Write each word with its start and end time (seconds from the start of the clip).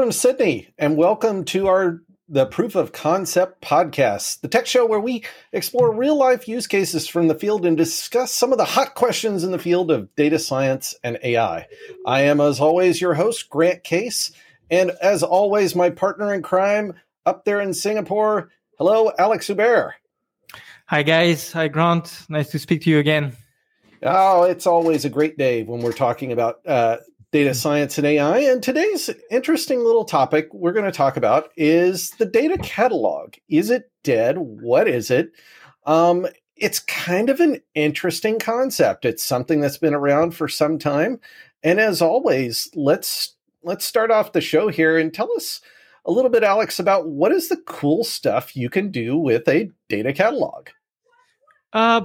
from 0.00 0.12
Sydney, 0.12 0.66
and 0.78 0.96
welcome 0.96 1.44
to 1.44 1.66
our 1.66 2.00
the 2.26 2.46
Proof 2.46 2.74
of 2.74 2.90
Concept 2.90 3.60
podcast, 3.60 4.40
the 4.40 4.48
tech 4.48 4.66
show 4.66 4.86
where 4.86 4.98
we 4.98 5.24
explore 5.52 5.94
real 5.94 6.16
life 6.16 6.48
use 6.48 6.66
cases 6.66 7.06
from 7.06 7.28
the 7.28 7.34
field 7.34 7.66
and 7.66 7.76
discuss 7.76 8.32
some 8.32 8.50
of 8.50 8.56
the 8.56 8.64
hot 8.64 8.94
questions 8.94 9.44
in 9.44 9.50
the 9.50 9.58
field 9.58 9.90
of 9.90 10.08
data 10.16 10.38
science 10.38 10.94
and 11.04 11.18
AI. 11.22 11.66
I 12.06 12.22
am, 12.22 12.40
as 12.40 12.60
always, 12.60 12.98
your 12.98 13.12
host, 13.12 13.50
Grant 13.50 13.84
Case, 13.84 14.32
and 14.70 14.90
as 15.02 15.22
always, 15.22 15.76
my 15.76 15.90
partner 15.90 16.32
in 16.32 16.40
crime 16.40 16.94
up 17.26 17.44
there 17.44 17.60
in 17.60 17.74
Singapore. 17.74 18.48
Hello, 18.78 19.12
Alex 19.18 19.48
Hubert. 19.48 19.96
Hi, 20.86 21.02
guys. 21.02 21.52
Hi, 21.52 21.68
Grant. 21.68 22.24
Nice 22.30 22.48
to 22.52 22.58
speak 22.58 22.80
to 22.84 22.90
you 22.90 23.00
again. 23.00 23.36
Oh, 24.02 24.44
it's 24.44 24.66
always 24.66 25.04
a 25.04 25.10
great 25.10 25.36
day 25.36 25.62
when 25.62 25.82
we're 25.82 25.92
talking 25.92 26.32
about 26.32 26.66
uh, 26.66 26.96
data 27.32 27.54
science 27.54 27.96
and 27.96 28.06
AI. 28.06 28.38
And 28.38 28.62
today's 28.62 29.10
interesting 29.30 29.84
little 29.84 30.04
topic 30.04 30.48
we're 30.52 30.72
going 30.72 30.84
to 30.84 30.92
talk 30.92 31.16
about 31.16 31.50
is 31.56 32.10
the 32.12 32.26
data 32.26 32.58
catalog. 32.58 33.34
Is 33.48 33.70
it 33.70 33.90
dead? 34.02 34.38
What 34.38 34.88
is 34.88 35.10
it? 35.10 35.32
Um, 35.86 36.26
it's 36.56 36.80
kind 36.80 37.30
of 37.30 37.40
an 37.40 37.60
interesting 37.74 38.38
concept. 38.38 39.04
It's 39.04 39.24
something 39.24 39.60
that's 39.60 39.78
been 39.78 39.94
around 39.94 40.32
for 40.32 40.48
some 40.48 40.78
time. 40.78 41.20
And 41.62 41.78
as 41.80 42.02
always, 42.02 42.68
let's 42.74 43.36
let's 43.62 43.84
start 43.84 44.10
off 44.10 44.32
the 44.32 44.40
show 44.40 44.68
here 44.68 44.98
and 44.98 45.12
tell 45.12 45.30
us 45.32 45.60
a 46.06 46.10
little 46.10 46.30
bit, 46.30 46.42
Alex, 46.42 46.78
about 46.78 47.08
what 47.08 47.32
is 47.32 47.48
the 47.48 47.58
cool 47.66 48.04
stuff 48.04 48.56
you 48.56 48.70
can 48.70 48.90
do 48.90 49.16
with 49.16 49.46
a 49.48 49.70
data 49.88 50.12
catalog. 50.12 50.68
Uh, 51.72 52.02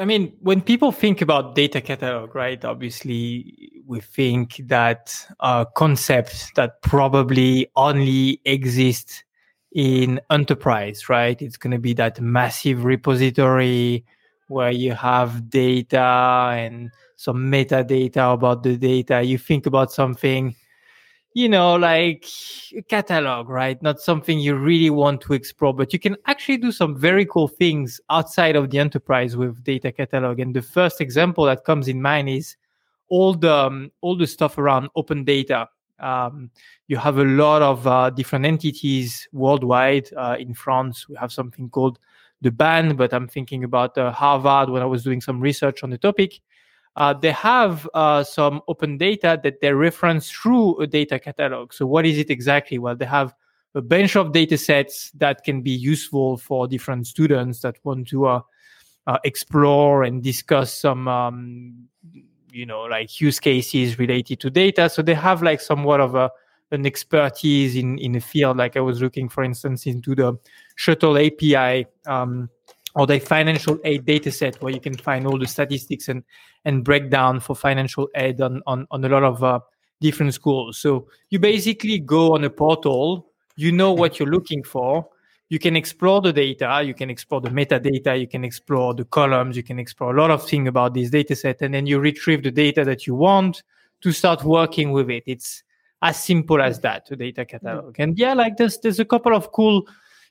I 0.00 0.06
mean, 0.06 0.32
when 0.40 0.62
people 0.62 0.92
think 0.92 1.20
about 1.20 1.54
data 1.54 1.82
catalog, 1.82 2.34
right? 2.34 2.64
Obviously, 2.64 3.82
we 3.86 4.00
think 4.00 4.62
that 4.64 5.14
uh, 5.40 5.66
concept 5.66 6.52
that 6.56 6.80
probably 6.80 7.70
only 7.76 8.40
exists 8.46 9.22
in 9.72 10.18
enterprise, 10.30 11.10
right? 11.10 11.40
It's 11.42 11.58
going 11.58 11.72
to 11.72 11.78
be 11.78 11.92
that 11.94 12.18
massive 12.18 12.84
repository 12.84 14.06
where 14.48 14.70
you 14.70 14.94
have 14.94 15.50
data 15.50 16.50
and 16.54 16.90
some 17.16 17.52
metadata 17.52 18.32
about 18.32 18.62
the 18.62 18.78
data. 18.78 19.22
You 19.22 19.36
think 19.36 19.66
about 19.66 19.92
something 19.92 20.56
you 21.32 21.48
know, 21.48 21.74
like 21.76 22.26
a 22.76 22.82
catalog, 22.82 23.48
right? 23.48 23.80
Not 23.82 24.00
something 24.00 24.40
you 24.40 24.56
really 24.56 24.90
want 24.90 25.20
to 25.22 25.32
explore, 25.32 25.72
but 25.72 25.92
you 25.92 25.98
can 25.98 26.16
actually 26.26 26.56
do 26.56 26.72
some 26.72 26.96
very 26.96 27.24
cool 27.24 27.46
things 27.46 28.00
outside 28.10 28.56
of 28.56 28.70
the 28.70 28.78
enterprise 28.78 29.36
with 29.36 29.62
data 29.62 29.92
catalog. 29.92 30.40
And 30.40 30.54
the 30.54 30.62
first 30.62 31.00
example 31.00 31.44
that 31.44 31.64
comes 31.64 31.86
in 31.86 32.02
mind 32.02 32.28
is 32.28 32.56
all 33.08 33.34
the 33.34 33.52
um, 33.52 33.92
all 34.00 34.16
the 34.16 34.26
stuff 34.26 34.58
around 34.58 34.88
open 34.96 35.24
data. 35.24 35.68
Um, 36.00 36.50
you 36.88 36.96
have 36.96 37.18
a 37.18 37.24
lot 37.24 37.62
of 37.62 37.86
uh, 37.86 38.10
different 38.10 38.44
entities 38.46 39.28
worldwide. 39.32 40.08
Uh, 40.16 40.36
in 40.38 40.54
France, 40.54 41.08
we 41.08 41.16
have 41.16 41.30
something 41.30 41.68
called 41.68 41.98
the 42.40 42.50
BAN, 42.50 42.96
but 42.96 43.12
I'm 43.12 43.28
thinking 43.28 43.64
about 43.64 43.96
uh, 43.98 44.10
Harvard 44.10 44.70
when 44.70 44.82
I 44.82 44.86
was 44.86 45.04
doing 45.04 45.20
some 45.20 45.40
research 45.40 45.84
on 45.84 45.90
the 45.90 45.98
topic 45.98 46.40
uh, 46.96 47.14
they 47.14 47.32
have 47.32 47.88
uh, 47.94 48.22
some 48.22 48.60
open 48.68 48.98
data 48.98 49.40
that 49.42 49.60
they 49.60 49.72
reference 49.72 50.30
through 50.30 50.78
a 50.80 50.86
data 50.86 51.18
catalog. 51.18 51.72
So 51.72 51.86
what 51.86 52.04
is 52.04 52.18
it 52.18 52.30
exactly? 52.30 52.78
Well, 52.78 52.96
they 52.96 53.06
have 53.06 53.34
a 53.74 53.80
bunch 53.80 54.16
of 54.16 54.32
data 54.32 54.58
sets 54.58 55.10
that 55.12 55.44
can 55.44 55.62
be 55.62 55.70
useful 55.70 56.36
for 56.36 56.66
different 56.66 57.06
students 57.06 57.60
that 57.60 57.76
want 57.84 58.08
to 58.08 58.26
uh, 58.26 58.40
uh 59.06 59.18
explore 59.24 60.02
and 60.02 60.22
discuss 60.22 60.74
some, 60.74 61.06
um, 61.06 61.88
you 62.50 62.66
know, 62.66 62.82
like 62.82 63.20
use 63.20 63.38
cases 63.38 63.98
related 63.98 64.40
to 64.40 64.50
data. 64.50 64.90
So 64.90 65.02
they 65.02 65.14
have 65.14 65.42
like 65.42 65.60
somewhat 65.60 66.00
of 66.00 66.16
a 66.16 66.30
an 66.72 66.86
expertise 66.86 67.76
in 67.76 67.98
in 67.98 68.14
a 68.16 68.20
field. 68.20 68.56
Like 68.56 68.76
I 68.76 68.80
was 68.80 69.00
looking, 69.00 69.28
for 69.28 69.44
instance, 69.44 69.86
into 69.86 70.14
the 70.14 70.38
shuttle 70.76 71.18
API. 71.18 71.86
Um, 72.06 72.48
or 72.94 73.06
the 73.06 73.18
financial 73.18 73.78
aid 73.84 74.04
data 74.04 74.30
set 74.30 74.60
where 74.62 74.72
you 74.72 74.80
can 74.80 74.96
find 74.96 75.26
all 75.26 75.38
the 75.38 75.46
statistics 75.46 76.08
and 76.08 76.24
and 76.64 76.84
breakdown 76.84 77.40
for 77.40 77.54
financial 77.54 78.08
aid 78.14 78.40
on 78.40 78.62
on, 78.66 78.86
on 78.90 79.04
a 79.04 79.08
lot 79.08 79.24
of 79.24 79.42
uh, 79.42 79.60
different 80.00 80.34
schools. 80.34 80.78
So 80.78 81.08
you 81.30 81.38
basically 81.38 81.98
go 81.98 82.34
on 82.34 82.44
a 82.44 82.50
portal 82.50 83.30
you 83.56 83.72
know 83.72 83.92
what 83.92 84.18
you're 84.18 84.28
looking 84.28 84.62
for 84.62 85.06
you 85.50 85.58
can 85.58 85.76
explore 85.76 86.20
the 86.20 86.32
data 86.32 86.82
you 86.84 86.94
can 86.94 87.10
explore 87.10 87.40
the 87.40 87.50
metadata 87.50 88.18
you 88.18 88.26
can 88.26 88.44
explore 88.44 88.94
the 88.94 89.04
columns 89.04 89.56
you 89.56 89.62
can 89.62 89.78
explore 89.78 90.16
a 90.16 90.20
lot 90.20 90.30
of 90.30 90.48
things 90.48 90.68
about 90.68 90.94
this 90.94 91.10
data 91.10 91.36
set 91.36 91.60
and 91.60 91.74
then 91.74 91.86
you 91.86 91.98
retrieve 91.98 92.42
the 92.42 92.50
data 92.50 92.84
that 92.84 93.06
you 93.06 93.14
want 93.14 93.62
to 94.00 94.12
start 94.12 94.44
working 94.44 94.92
with 94.92 95.10
it. 95.10 95.22
It's 95.26 95.62
as 96.02 96.22
simple 96.22 96.62
as 96.62 96.80
that 96.80 97.10
a 97.10 97.16
data 97.16 97.44
catalog. 97.44 97.96
And 97.98 98.18
yeah 98.18 98.32
like 98.32 98.56
there's 98.56 98.78
there's 98.78 99.00
a 99.00 99.04
couple 99.04 99.34
of 99.34 99.52
cool 99.52 99.86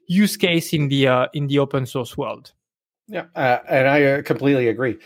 use 0.09 0.35
case 0.35 0.73
in 0.73 0.89
the 0.89 1.07
uh, 1.07 1.27
in 1.33 1.47
the 1.47 1.59
open 1.59 1.85
source 1.85 2.17
world. 2.17 2.51
Yeah, 3.07 3.25
uh, 3.35 3.59
and 3.69 3.87
I 3.87 4.03
uh, 4.03 4.21
completely 4.23 4.67
agree. 4.67 4.97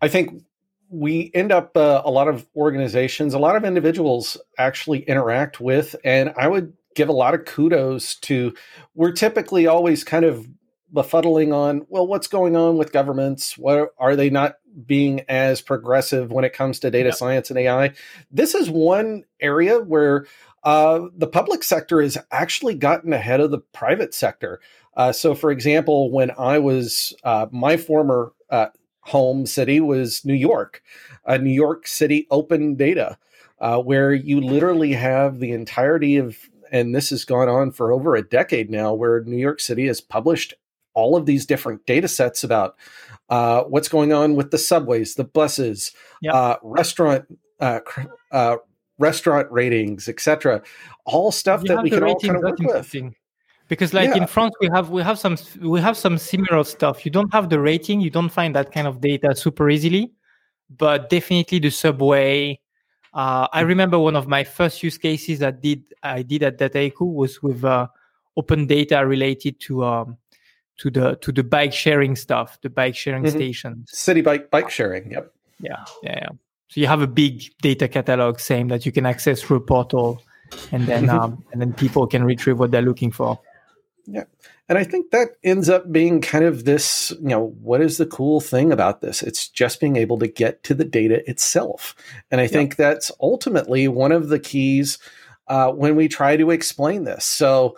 I 0.00 0.08
think 0.08 0.44
we 0.88 1.30
end 1.34 1.50
up 1.50 1.76
uh, 1.76 2.02
a 2.04 2.10
lot 2.10 2.28
of 2.28 2.46
organizations, 2.54 3.34
a 3.34 3.38
lot 3.38 3.56
of 3.56 3.64
individuals 3.64 4.36
actually 4.58 5.00
interact 5.00 5.60
with, 5.60 5.96
and 6.04 6.32
I 6.36 6.46
would 6.46 6.74
give 6.94 7.08
a 7.08 7.12
lot 7.12 7.34
of 7.34 7.44
kudos 7.46 8.16
to. 8.16 8.54
We're 8.94 9.12
typically 9.12 9.66
always 9.66 10.04
kind 10.04 10.24
of 10.24 10.46
befuddling 10.92 11.54
on 11.54 11.86
well 11.88 12.06
what's 12.06 12.26
going 12.26 12.56
on 12.56 12.76
with 12.76 12.90
governments 12.90 13.56
what 13.56 13.90
are 13.98 14.16
they 14.16 14.28
not 14.28 14.56
being 14.86 15.20
as 15.28 15.60
progressive 15.60 16.32
when 16.32 16.44
it 16.44 16.52
comes 16.52 16.80
to 16.80 16.90
data 16.90 17.10
yeah. 17.10 17.14
science 17.14 17.48
and 17.48 17.60
ai 17.60 17.92
this 18.32 18.56
is 18.56 18.68
one 18.68 19.22
area 19.40 19.78
where 19.78 20.26
uh, 20.62 21.06
the 21.16 21.26
public 21.26 21.62
sector 21.62 22.02
has 22.02 22.18
actually 22.30 22.74
gotten 22.74 23.12
ahead 23.12 23.40
of 23.40 23.50
the 23.50 23.58
private 23.58 24.14
sector. 24.14 24.60
Uh, 24.96 25.12
so, 25.12 25.34
for 25.34 25.50
example, 25.50 26.10
when 26.10 26.30
I 26.38 26.58
was, 26.58 27.14
uh, 27.24 27.46
my 27.50 27.76
former 27.76 28.32
uh, 28.50 28.66
home 29.00 29.46
city 29.46 29.80
was 29.80 30.24
New 30.24 30.34
York, 30.34 30.82
a 31.24 31.38
New 31.38 31.50
York 31.52 31.86
City 31.86 32.26
open 32.30 32.74
data, 32.74 33.18
uh, 33.60 33.78
where 33.78 34.12
you 34.12 34.40
literally 34.40 34.92
have 34.92 35.38
the 35.38 35.52
entirety 35.52 36.16
of, 36.16 36.36
and 36.72 36.94
this 36.94 37.10
has 37.10 37.24
gone 37.24 37.48
on 37.48 37.70
for 37.70 37.92
over 37.92 38.14
a 38.14 38.26
decade 38.26 38.70
now, 38.70 38.92
where 38.92 39.22
New 39.24 39.38
York 39.38 39.60
City 39.60 39.86
has 39.86 40.00
published 40.00 40.54
all 40.92 41.16
of 41.16 41.24
these 41.24 41.46
different 41.46 41.86
data 41.86 42.08
sets 42.08 42.42
about 42.42 42.76
uh, 43.28 43.62
what's 43.62 43.88
going 43.88 44.12
on 44.12 44.34
with 44.34 44.50
the 44.50 44.58
subways, 44.58 45.14
the 45.14 45.24
buses, 45.24 45.92
yep. 46.20 46.58
restaurant 46.62 47.26
restaurant 49.00 49.50
ratings, 49.50 50.08
etc. 50.08 50.62
All 51.04 51.32
stuff 51.32 51.62
you 51.62 51.68
that 51.68 51.82
we 51.82 51.90
can 51.90 52.04
all 52.04 52.20
kind 52.20 52.36
of 52.36 52.42
work 52.42 52.58
with. 52.58 53.14
Because 53.68 53.94
like 53.94 54.10
yeah. 54.10 54.22
in 54.22 54.26
France, 54.26 54.54
we 54.60 54.68
have 54.72 54.90
we 54.90 55.02
have 55.02 55.18
some 55.18 55.36
we 55.60 55.80
have 55.80 55.96
some 55.96 56.18
similar 56.18 56.62
stuff. 56.64 57.04
You 57.04 57.10
don't 57.10 57.32
have 57.32 57.48
the 57.48 57.60
rating, 57.60 58.00
you 58.00 58.10
don't 58.10 58.28
find 58.28 58.54
that 58.54 58.72
kind 58.72 58.86
of 58.86 59.00
data 59.00 59.34
super 59.34 59.70
easily, 59.70 60.12
but 60.76 61.08
definitely 61.08 61.60
the 61.60 61.70
subway. 61.70 62.58
Uh, 63.14 63.46
I 63.52 63.60
remember 63.62 63.98
one 63.98 64.16
of 64.16 64.28
my 64.28 64.44
first 64.44 64.82
use 64.82 64.98
cases 64.98 65.38
that 65.38 65.60
did 65.62 65.82
I 66.02 66.22
did 66.22 66.42
at 66.42 66.58
Dataiku 66.58 67.12
was 67.12 67.42
with 67.42 67.64
uh, 67.64 67.86
open 68.36 68.66
data 68.66 69.06
related 69.06 69.60
to 69.60 69.84
um, 69.84 70.16
to 70.78 70.90
the 70.90 71.16
to 71.16 71.30
the 71.30 71.44
bike 71.44 71.72
sharing 71.72 72.16
stuff, 72.16 72.58
the 72.62 72.70
bike 72.70 72.96
sharing 72.96 73.22
mm-hmm. 73.22 73.36
stations, 73.36 73.90
city 73.92 74.20
bike 74.20 74.50
bike 74.50 74.70
sharing. 74.70 75.10
Yep. 75.12 75.32
Yeah, 75.60 75.84
yeah, 76.02 76.18
yeah. 76.22 76.28
So 76.70 76.80
you 76.80 76.86
have 76.86 77.02
a 77.02 77.08
big 77.08 77.42
data 77.62 77.88
catalog 77.88 78.38
same 78.38 78.68
that 78.68 78.86
you 78.86 78.92
can 78.92 79.04
access 79.04 79.42
through 79.42 79.58
a 79.58 79.60
portal, 79.60 80.22
and 80.70 80.86
then 80.86 81.10
um, 81.10 81.44
and 81.52 81.60
then 81.60 81.72
people 81.72 82.06
can 82.06 82.24
retrieve 82.24 82.58
what 82.58 82.70
they're 82.70 82.82
looking 82.82 83.10
for. 83.10 83.40
Yeah. 84.06 84.24
And 84.68 84.78
I 84.78 84.84
think 84.84 85.10
that 85.10 85.30
ends 85.42 85.68
up 85.68 85.90
being 85.90 86.20
kind 86.20 86.44
of 86.44 86.64
this, 86.64 87.12
you 87.20 87.28
know, 87.28 87.56
what 87.60 87.80
is 87.80 87.98
the 87.98 88.06
cool 88.06 88.40
thing 88.40 88.70
about 88.70 89.00
this? 89.00 89.20
It's 89.20 89.48
just 89.48 89.80
being 89.80 89.96
able 89.96 90.16
to 90.20 90.28
get 90.28 90.62
to 90.64 90.74
the 90.74 90.84
data 90.84 91.28
itself. 91.28 91.96
And 92.30 92.40
I 92.40 92.46
think 92.46 92.76
that's 92.76 93.10
ultimately 93.20 93.88
one 93.88 94.12
of 94.12 94.28
the 94.28 94.38
keys 94.38 94.98
uh, 95.48 95.72
when 95.72 95.96
we 95.96 96.06
try 96.06 96.36
to 96.36 96.52
explain 96.52 97.02
this. 97.02 97.24
So, 97.24 97.76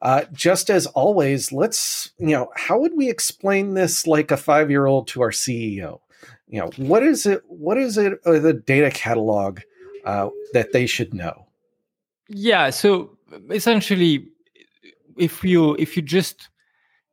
uh, 0.00 0.26
just 0.32 0.70
as 0.70 0.86
always, 0.86 1.50
let's, 1.50 2.12
you 2.18 2.28
know, 2.28 2.50
how 2.54 2.78
would 2.78 2.96
we 2.96 3.10
explain 3.10 3.74
this 3.74 4.06
like 4.06 4.30
a 4.30 4.36
five 4.36 4.70
year 4.70 4.86
old 4.86 5.08
to 5.08 5.22
our 5.22 5.32
CEO? 5.32 5.98
You 6.48 6.60
know 6.60 6.70
what 6.76 7.02
is 7.02 7.26
it 7.26 7.42
what 7.46 7.78
is 7.78 7.96
it 7.98 8.18
uh, 8.24 8.38
the 8.38 8.52
data 8.52 8.90
catalog 8.90 9.60
uh, 10.04 10.28
that 10.52 10.72
they 10.72 10.86
should 10.86 11.12
know? 11.14 11.46
Yeah 12.28 12.70
so 12.70 13.16
essentially 13.50 14.28
if 15.16 15.44
you 15.44 15.74
if 15.78 15.96
you 15.96 16.02
just 16.02 16.48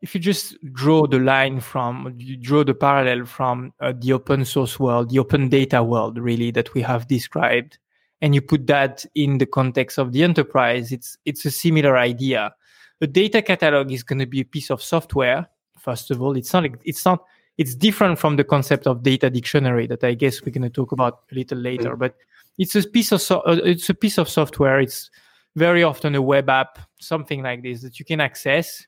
if 0.01 0.13
you 0.13 0.21
just 0.21 0.55
draw 0.73 1.07
the 1.07 1.19
line 1.19 1.59
from 1.59 2.13
you 2.17 2.37
draw 2.37 2.63
the 2.63 2.73
parallel 2.73 3.25
from 3.25 3.73
uh, 3.79 3.93
the 3.99 4.13
open 4.13 4.45
source 4.45 4.79
world 4.79 5.09
the 5.09 5.19
open 5.19 5.49
data 5.49 5.83
world 5.83 6.17
really 6.17 6.51
that 6.51 6.73
we 6.73 6.81
have 6.81 7.07
described 7.07 7.77
and 8.21 8.33
you 8.33 8.41
put 8.41 8.67
that 8.67 9.05
in 9.15 9.37
the 9.37 9.45
context 9.45 9.97
of 9.97 10.11
the 10.11 10.23
enterprise 10.23 10.91
it's 10.91 11.17
it's 11.25 11.45
a 11.45 11.51
similar 11.51 11.97
idea. 11.97 12.53
A 13.01 13.07
data 13.07 13.41
catalog 13.41 13.91
is 13.91 14.03
going 14.03 14.19
to 14.19 14.25
be 14.25 14.39
a 14.41 14.45
piece 14.45 14.69
of 14.71 14.81
software 14.81 15.47
first 15.77 16.11
of 16.11 16.21
all 16.21 16.35
it's 16.35 16.53
not 16.53 16.63
like 16.63 16.79
it's 16.83 17.05
not 17.05 17.23
it's 17.57 17.75
different 17.75 18.19
from 18.19 18.35
the 18.35 18.43
concept 18.43 18.87
of 18.87 19.03
data 19.03 19.29
dictionary 19.29 19.87
that 19.87 20.03
I 20.03 20.13
guess 20.13 20.41
we're 20.41 20.51
going 20.51 20.63
to 20.63 20.69
talk 20.69 20.91
about 20.91 21.21
a 21.31 21.35
little 21.35 21.57
later. 21.57 21.95
Mm. 21.95 21.99
But 21.99 22.15
it's 22.57 22.75
a 22.75 22.87
piece 22.87 23.11
of 23.11 23.21
so- 23.21 23.41
uh, 23.41 23.59
it's 23.63 23.89
a 23.89 23.93
piece 23.93 24.17
of 24.17 24.29
software. 24.29 24.79
It's 24.79 25.09
very 25.55 25.83
often 25.83 26.15
a 26.15 26.21
web 26.21 26.49
app, 26.49 26.79
something 26.99 27.41
like 27.43 27.63
this 27.63 27.81
that 27.81 27.97
you 27.99 28.05
can 28.05 28.19
access, 28.19 28.85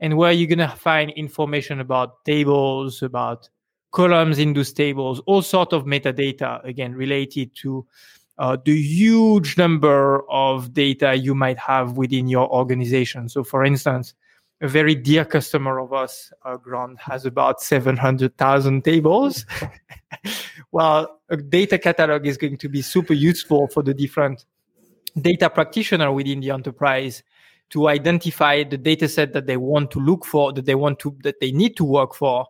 and 0.00 0.16
where 0.16 0.32
you're 0.32 0.48
going 0.48 0.58
to 0.58 0.76
find 0.76 1.10
information 1.12 1.80
about 1.80 2.24
tables, 2.24 3.02
about 3.02 3.48
columns 3.92 4.38
in 4.38 4.52
those 4.52 4.72
tables, 4.72 5.20
all 5.26 5.42
sort 5.42 5.72
of 5.72 5.84
metadata, 5.84 6.64
again, 6.64 6.94
related 6.94 7.54
to 7.56 7.86
uh, 8.38 8.56
the 8.64 8.80
huge 8.80 9.58
number 9.58 10.24
of 10.30 10.72
data 10.72 11.14
you 11.14 11.34
might 11.34 11.58
have 11.58 11.96
within 11.96 12.26
your 12.26 12.48
organization. 12.50 13.28
So, 13.28 13.44
for 13.44 13.64
instance, 13.64 14.14
a 14.60 14.68
very 14.68 14.94
dear 14.94 15.24
customer 15.24 15.78
of 15.78 15.92
us, 15.92 16.32
uh, 16.44 16.56
Grant, 16.56 16.98
has 17.00 17.24
about 17.24 17.62
700,000 17.62 18.84
tables. 18.84 19.46
well, 20.72 21.20
a 21.30 21.36
data 21.36 21.78
catalog 21.78 22.26
is 22.26 22.36
going 22.36 22.58
to 22.58 22.68
be 22.68 22.82
super 22.82 23.14
useful 23.14 23.68
for 23.68 23.82
the 23.82 23.94
different 23.94 24.44
data 25.20 25.48
practitioner 25.48 26.12
within 26.12 26.40
the 26.40 26.50
enterprise 26.50 27.22
to 27.70 27.88
identify 27.88 28.62
the 28.64 28.76
data 28.76 29.08
set 29.08 29.32
that 29.32 29.46
they 29.46 29.56
want 29.56 29.90
to 29.92 29.98
look 29.98 30.24
for, 30.24 30.52
that 30.52 30.66
they 30.66 30.74
want 30.74 30.98
to, 30.98 31.16
that 31.22 31.40
they 31.40 31.52
need 31.52 31.76
to 31.76 31.84
work 31.84 32.14
for, 32.14 32.46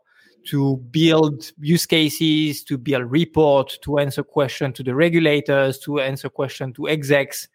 to 0.47 0.79
build 0.91 1.53
use 1.61 1.87
cases, 1.87 2.65
to 2.65 2.79
build 2.79 3.11
report, 3.11 3.79
to 3.83 3.99
answer 3.99 4.23
question 4.23 4.73
to 4.73 4.83
the 4.83 4.95
regulators, 4.95 5.79
to 5.79 6.01
answer 6.01 6.29
question 6.29 6.73
to 6.73 6.89
execs. 6.89 7.49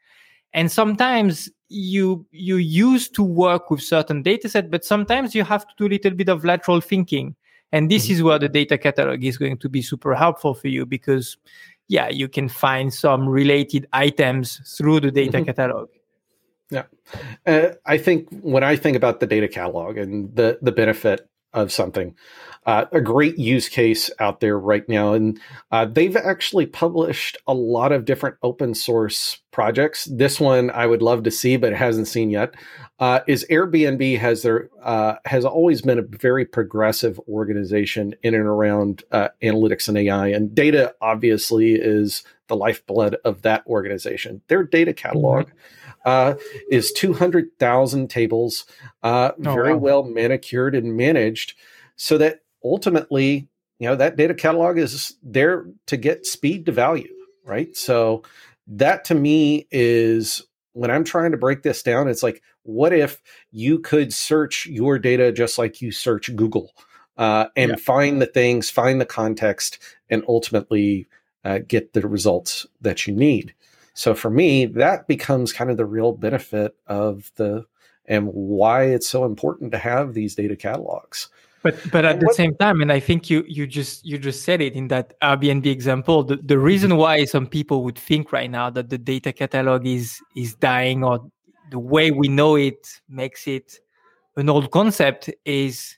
And 0.56 0.72
sometimes 0.72 1.52
you 1.68 2.25
you 2.31 2.56
used 2.56 3.13
to 3.16 3.24
work 3.24 3.69
with 3.69 3.81
certain 3.81 4.24
data 4.24 4.48
set, 4.50 4.72
but 4.72 4.86
sometimes 4.86 5.36
you 5.36 5.44
have 5.44 5.68
to 5.68 5.74
do 5.78 5.86
a 5.86 5.92
little 5.92 6.12
bit 6.12 6.30
of 6.30 6.46
lateral 6.46 6.81
thinking. 6.81 7.36
And 7.72 7.92
this 7.92 8.06
mm-hmm. 8.06 8.13
is 8.13 8.24
where 8.24 8.40
the 8.40 8.48
data 8.48 8.78
catalog 8.78 9.24
is 9.24 9.38
going 9.38 9.57
to 9.57 9.69
be 9.69 9.81
super 9.81 10.16
helpful 10.16 10.54
for 10.54 10.69
you 10.69 10.86
because 10.86 11.38
yeah, 11.90 12.10
you 12.10 12.30
can 12.30 12.48
find 12.48 12.94
some 12.94 13.28
related 13.28 13.86
items 13.92 14.62
through 14.78 15.02
the 15.02 15.12
data 15.12 15.38
mm-hmm. 15.38 15.46
catalog. 15.46 15.90
Yeah. 16.72 16.84
Uh, 17.46 17.72
I 17.86 17.98
think 17.98 18.30
when 18.42 18.63
I 18.63 18.78
think 18.78 18.96
about 18.96 19.19
the 19.19 19.28
data 19.28 19.48
catalog 19.48 19.98
and 19.98 20.36
the, 20.36 20.57
the 20.62 20.72
benefit 20.72 21.30
of 21.54 21.72
something, 21.72 22.16
uh, 22.66 22.86
a 22.92 23.02
great 23.02 23.38
use 23.38 23.70
case 23.70 24.10
out 24.20 24.40
there 24.40 24.58
right 24.58 24.88
now. 24.90 25.14
And 25.14 25.40
uh, 25.72 25.86
they've 25.86 26.16
actually 26.16 26.66
published 26.66 27.38
a 27.48 27.54
lot 27.54 27.92
of 27.92 28.06
different 28.06 28.38
open 28.42 28.74
source 28.74 29.40
projects. 29.52 30.06
This 30.06 30.40
one 30.40 30.72
I 30.72 30.88
would 30.88 31.02
love 31.02 31.24
to 31.24 31.32
see, 31.32 31.58
but 31.58 31.74
it 31.74 31.78
hasn't 31.78 32.08
seen 32.08 32.30
yet. 32.30 32.56
Uh, 33.00 33.20
is 33.28 33.46
Airbnb 33.50 34.18
has 34.20 34.42
their 34.42 34.70
uh, 34.84 35.16
has 35.26 35.46
always 35.46 35.82
been 35.82 36.00
a 36.00 36.18
very 36.18 36.46
progressive 36.46 37.20
organization 37.30 38.16
in 38.24 38.34
and 38.34 38.46
around 38.46 39.04
uh, 39.12 39.30
analytics 39.44 39.88
and 39.88 39.98
AI, 39.98 40.28
and 40.28 40.56
data 40.56 40.96
obviously 41.02 41.74
is 41.74 42.24
the 42.48 42.56
lifeblood 42.56 43.16
of 43.26 43.44
that 43.44 43.66
organization. 43.68 44.42
Their 44.48 44.64
data 44.64 44.94
catalog. 44.94 45.48
Mm-hmm. 45.48 45.58
Uh, 46.06 46.36
is 46.70 46.92
200,000 46.92 48.12
tables, 48.12 48.68
uh, 49.02 49.32
oh, 49.44 49.54
very 49.56 49.74
wow. 49.74 49.80
well 49.80 50.04
manicured 50.04 50.76
and 50.76 50.96
managed, 50.96 51.56
so 51.96 52.16
that 52.20 52.42
ultimately, 52.66 53.48
you 53.80 53.88
know, 53.88 53.96
that 53.96 54.18
data 54.18 54.34
catalog 54.34 54.78
is 54.78 55.16
there 55.24 55.68
to 55.86 55.96
get 55.96 56.26
speed 56.26 56.66
to 56.66 56.72
value, 56.72 57.14
right? 57.46 57.78
So 57.78 58.24
that 58.68 59.06
to 59.06 59.16
me 59.16 59.68
is 59.72 60.42
when 60.74 60.92
I'm 60.92 61.04
trying 61.04 61.32
to 61.32 61.38
break 61.38 61.62
this 61.62 61.84
down, 61.84 62.08
it's 62.08 62.24
like, 62.24 62.42
what 62.64 62.92
if 62.92 63.22
you 63.52 63.80
could 63.80 64.14
search 64.14 64.66
your 64.66 64.98
data 64.98 65.32
just 65.32 65.58
like 65.58 65.82
you 65.82 65.92
search 65.92 66.36
Google 66.36 66.74
uh, 67.18 67.46
and 67.56 67.72
yeah. 67.72 67.78
find 67.78 68.22
the 68.22 68.26
things, 68.26 68.70
find 68.70 69.00
the 69.00 69.06
context, 69.06 69.78
and 70.10 70.24
ultimately 70.28 71.08
uh, 71.44 71.60
get 71.60 71.94
the 71.94 72.08
results 72.08 72.66
that 72.82 73.06
you 73.06 73.16
need? 73.16 73.54
So 73.94 74.16
for 74.16 74.30
me, 74.30 74.66
that 74.66 75.08
becomes 75.08 75.54
kind 75.54 75.70
of 75.70 75.78
the 75.78 75.86
real 75.86 76.12
benefit 76.12 76.76
of 76.88 77.32
the 77.36 77.66
and 78.08 78.28
why 78.28 78.84
it's 78.84 79.08
so 79.08 79.26
important 79.26 79.72
to 79.72 79.78
have 79.78 80.14
these 80.14 80.36
data 80.36 80.56
catalogs. 80.56 81.30
But 81.66 81.92
but 81.92 82.06
at 82.06 82.20
the 82.20 82.28
what, 82.28 82.36
same 82.36 82.54
time, 82.58 82.80
and 82.84 82.92
I 82.92 83.00
think 83.00 83.28
you 83.28 83.44
you 83.48 83.66
just 83.66 84.06
you 84.06 84.20
just 84.20 84.44
said 84.44 84.62
it 84.62 84.74
in 84.74 84.88
that 84.90 85.20
Airbnb 85.20 85.66
example. 85.66 86.24
The, 86.24 86.36
the 86.36 86.60
reason 86.60 86.96
why 86.96 87.26
some 87.26 87.48
people 87.48 87.84
would 87.86 87.98
think 87.98 88.32
right 88.32 88.52
now 88.52 88.70
that 88.70 88.92
the 88.92 89.00
data 89.00 89.34
catalog 89.34 89.88
is 89.88 90.22
is 90.36 90.54
dying 90.54 91.04
or 91.04 91.28
the 91.72 91.80
way 91.80 92.12
we 92.12 92.28
know 92.28 92.56
it 92.56 93.02
makes 93.10 93.48
it 93.48 93.80
an 94.38 94.48
old 94.48 94.70
concept 94.70 95.32
is 95.44 95.98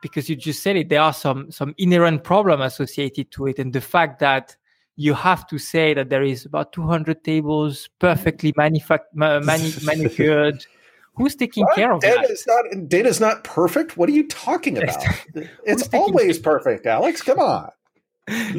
because 0.00 0.30
you 0.30 0.34
just 0.34 0.62
said 0.62 0.76
it. 0.76 0.88
There 0.88 1.02
are 1.02 1.12
some 1.12 1.50
some 1.50 1.74
inherent 1.76 2.24
problem 2.24 2.62
associated 2.62 3.30
to 3.32 3.48
it, 3.48 3.58
and 3.58 3.70
the 3.70 3.82
fact 3.82 4.18
that 4.20 4.56
you 4.96 5.12
have 5.12 5.46
to 5.48 5.58
say 5.58 5.92
that 5.92 6.08
there 6.08 6.22
is 6.22 6.46
about 6.46 6.72
200 6.72 7.22
tables 7.22 7.90
perfectly 7.98 8.54
mani- 8.56 8.82
manicured 9.84 10.64
Who's 11.14 11.36
taking 11.36 11.64
what? 11.64 11.74
care 11.74 11.92
of 11.92 12.00
data 12.00 12.20
that? 12.22 12.30
Is 12.30 12.46
not, 12.46 12.88
data 12.88 13.08
is 13.08 13.20
not 13.20 13.44
perfect. 13.44 13.96
What 13.96 14.08
are 14.08 14.12
you 14.12 14.26
talking 14.28 14.78
about? 14.78 15.04
it's 15.64 15.88
always 15.92 16.38
perfect, 16.50 16.86
Alex. 16.86 17.20
Come 17.20 17.38
on. 17.38 17.70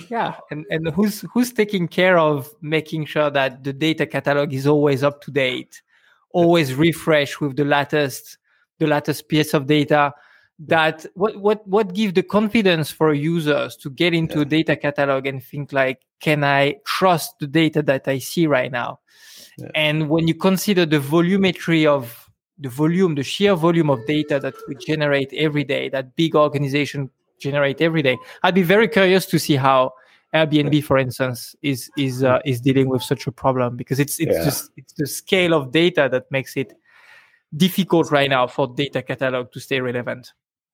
yeah, 0.09 0.35
and, 0.51 0.65
and 0.69 0.89
who's 0.89 1.21
who's 1.33 1.51
taking 1.51 1.87
care 1.87 2.19
of 2.19 2.53
making 2.61 3.05
sure 3.05 3.31
that 3.31 3.63
the 3.63 3.73
data 3.73 4.05
catalog 4.05 4.53
is 4.53 4.67
always 4.67 5.03
up 5.03 5.21
to 5.21 5.31
date, 5.31 5.81
always 6.31 6.75
refreshed 6.75 7.39
with 7.39 7.55
the 7.55 7.63
latest 7.63 8.37
the 8.79 8.87
latest 8.87 9.27
piece 9.29 9.53
of 9.53 9.65
data 9.67 10.13
that 10.59 11.05
what 11.15 11.37
what 11.37 11.67
what 11.67 11.93
gives 11.93 12.13
the 12.13 12.23
confidence 12.23 12.91
for 12.91 13.13
users 13.13 13.75
to 13.75 13.89
get 13.89 14.13
into 14.13 14.35
yeah. 14.37 14.41
a 14.41 14.45
data 14.45 14.75
catalog 14.75 15.25
and 15.25 15.43
think 15.43 15.73
like 15.73 16.01
can 16.19 16.43
i 16.43 16.75
trust 16.85 17.33
the 17.39 17.47
data 17.47 17.81
that 17.81 18.07
i 18.07 18.19
see 18.19 18.45
right 18.45 18.71
now 18.71 18.99
yeah. 19.57 19.67
and 19.75 20.09
when 20.09 20.27
you 20.27 20.35
consider 20.35 20.85
the 20.85 20.99
volumetry 20.99 21.85
of 21.85 22.22
the 22.57 22.69
volume, 22.69 23.15
the 23.15 23.23
sheer 23.23 23.55
volume 23.55 23.89
of 23.89 24.05
data 24.05 24.39
that 24.39 24.53
we 24.67 24.75
generate 24.75 25.31
every 25.33 25.63
day, 25.63 25.89
that 25.89 26.15
big 26.15 26.35
organization 26.35 27.09
generate 27.39 27.81
every 27.81 28.01
day. 28.01 28.17
I'd 28.43 28.55
be 28.55 28.63
very 28.63 28.87
curious 28.87 29.25
to 29.27 29.39
see 29.39 29.55
how 29.55 29.93
Airbnb, 30.33 30.83
for 30.83 30.97
instance, 30.97 31.55
is 31.61 31.91
is 31.97 32.23
uh, 32.23 32.39
is 32.45 32.61
dealing 32.61 32.89
with 32.89 33.03
such 33.03 33.27
a 33.27 33.31
problem 33.31 33.75
because 33.75 33.99
it's 33.99 34.19
it's 34.19 34.35
yeah. 34.35 34.43
just 34.43 34.71
it's 34.77 34.93
the 34.93 35.07
scale 35.07 35.53
of 35.53 35.71
data 35.71 36.09
that 36.11 36.31
makes 36.31 36.57
it 36.57 36.73
difficult 37.55 38.11
right 38.11 38.29
now 38.29 38.47
for 38.47 38.67
data 38.67 39.01
catalog 39.03 39.51
to 39.51 39.59
stay 39.59 39.79
relevant. 39.79 40.33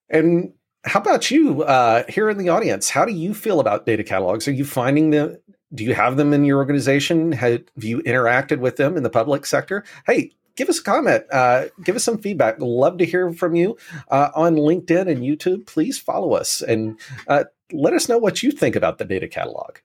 And 0.09 0.53
how 0.85 1.01
about 1.01 1.29
you 1.29 1.63
uh, 1.63 2.03
here 2.07 2.29
in 2.29 2.37
the 2.37 2.49
audience? 2.49 2.89
How 2.89 3.03
do 3.03 3.11
you 3.11 3.33
feel 3.33 3.59
about 3.59 3.85
data 3.85 4.03
catalogs? 4.03 4.47
Are 4.47 4.53
you 4.53 4.63
finding 4.63 5.09
them? 5.09 5.37
do 5.73 5.83
you 5.83 5.93
have 5.93 6.17
them 6.17 6.33
in 6.33 6.45
your 6.45 6.57
organization? 6.57 7.31
Have 7.31 7.63
you 7.77 8.01
interacted 8.03 8.59
with 8.59 8.77
them 8.77 8.97
in 8.97 9.03
the 9.03 9.09
public 9.09 9.45
sector? 9.45 9.83
Hey, 10.05 10.31
give 10.59 10.67
us 10.67 10.79
a 10.79 10.83
comment. 10.83 11.23
Uh, 11.31 11.67
give 11.85 11.95
us 11.95 12.03
some 12.03 12.17
feedback. 12.17 12.57
Love 12.59 12.97
to 12.97 13.05
hear 13.05 13.31
from 13.31 13.55
you 13.55 13.77
uh, 14.09 14.29
on 14.35 14.57
LinkedIn 14.57 15.09
and 15.09 15.23
YouTube. 15.23 15.65
Please 15.65 15.97
follow 15.97 16.33
us 16.33 16.61
and 16.61 16.99
uh, 17.29 17.45
let 17.71 17.93
us 17.93 18.09
know 18.09 18.17
what 18.17 18.43
you 18.43 18.51
think 18.51 18.75
about 18.75 18.97
the 18.97 19.05
data 19.05 19.29
catalog. 19.29 19.77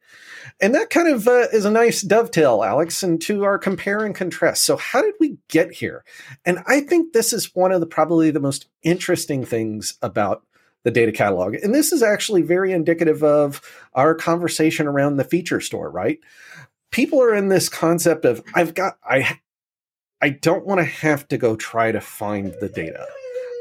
And 0.60 0.74
that 0.74 0.90
kind 0.90 1.06
of 1.06 1.28
uh, 1.28 1.46
is 1.52 1.64
a 1.64 1.70
nice 1.70 2.02
dovetail, 2.02 2.64
Alex, 2.64 3.04
into 3.04 3.44
our 3.44 3.56
compare 3.56 4.04
and 4.04 4.16
contrast. 4.16 4.64
So, 4.64 4.76
how 4.76 5.00
did 5.00 5.14
we 5.20 5.38
get 5.48 5.70
here? 5.70 6.04
And 6.44 6.58
I 6.66 6.80
think 6.80 7.12
this 7.12 7.32
is 7.32 7.54
one 7.54 7.70
of 7.70 7.80
the 7.80 7.86
probably 7.86 8.32
the 8.32 8.40
most 8.40 8.66
interesting 8.82 9.44
things 9.44 9.96
about 10.02 10.42
the 10.82 10.90
data 10.90 11.12
catalog. 11.12 11.54
And 11.54 11.72
this 11.72 11.92
is 11.92 12.02
actually 12.02 12.42
very 12.42 12.72
indicative 12.72 13.22
of 13.22 13.62
our 13.94 14.12
conversation 14.14 14.88
around 14.88 15.16
the 15.16 15.24
feature 15.24 15.60
store, 15.60 15.88
right? 15.88 16.18
People 16.90 17.22
are 17.22 17.34
in 17.34 17.48
this 17.48 17.68
concept 17.68 18.24
of 18.24 18.42
I've 18.54 18.74
got 18.74 18.98
I 19.04 19.38
I 20.24 20.30
don't 20.30 20.64
want 20.64 20.78
to 20.78 20.86
have 20.86 21.28
to 21.28 21.36
go 21.36 21.54
try 21.54 21.92
to 21.92 22.00
find 22.00 22.54
the 22.58 22.70
data. 22.70 23.06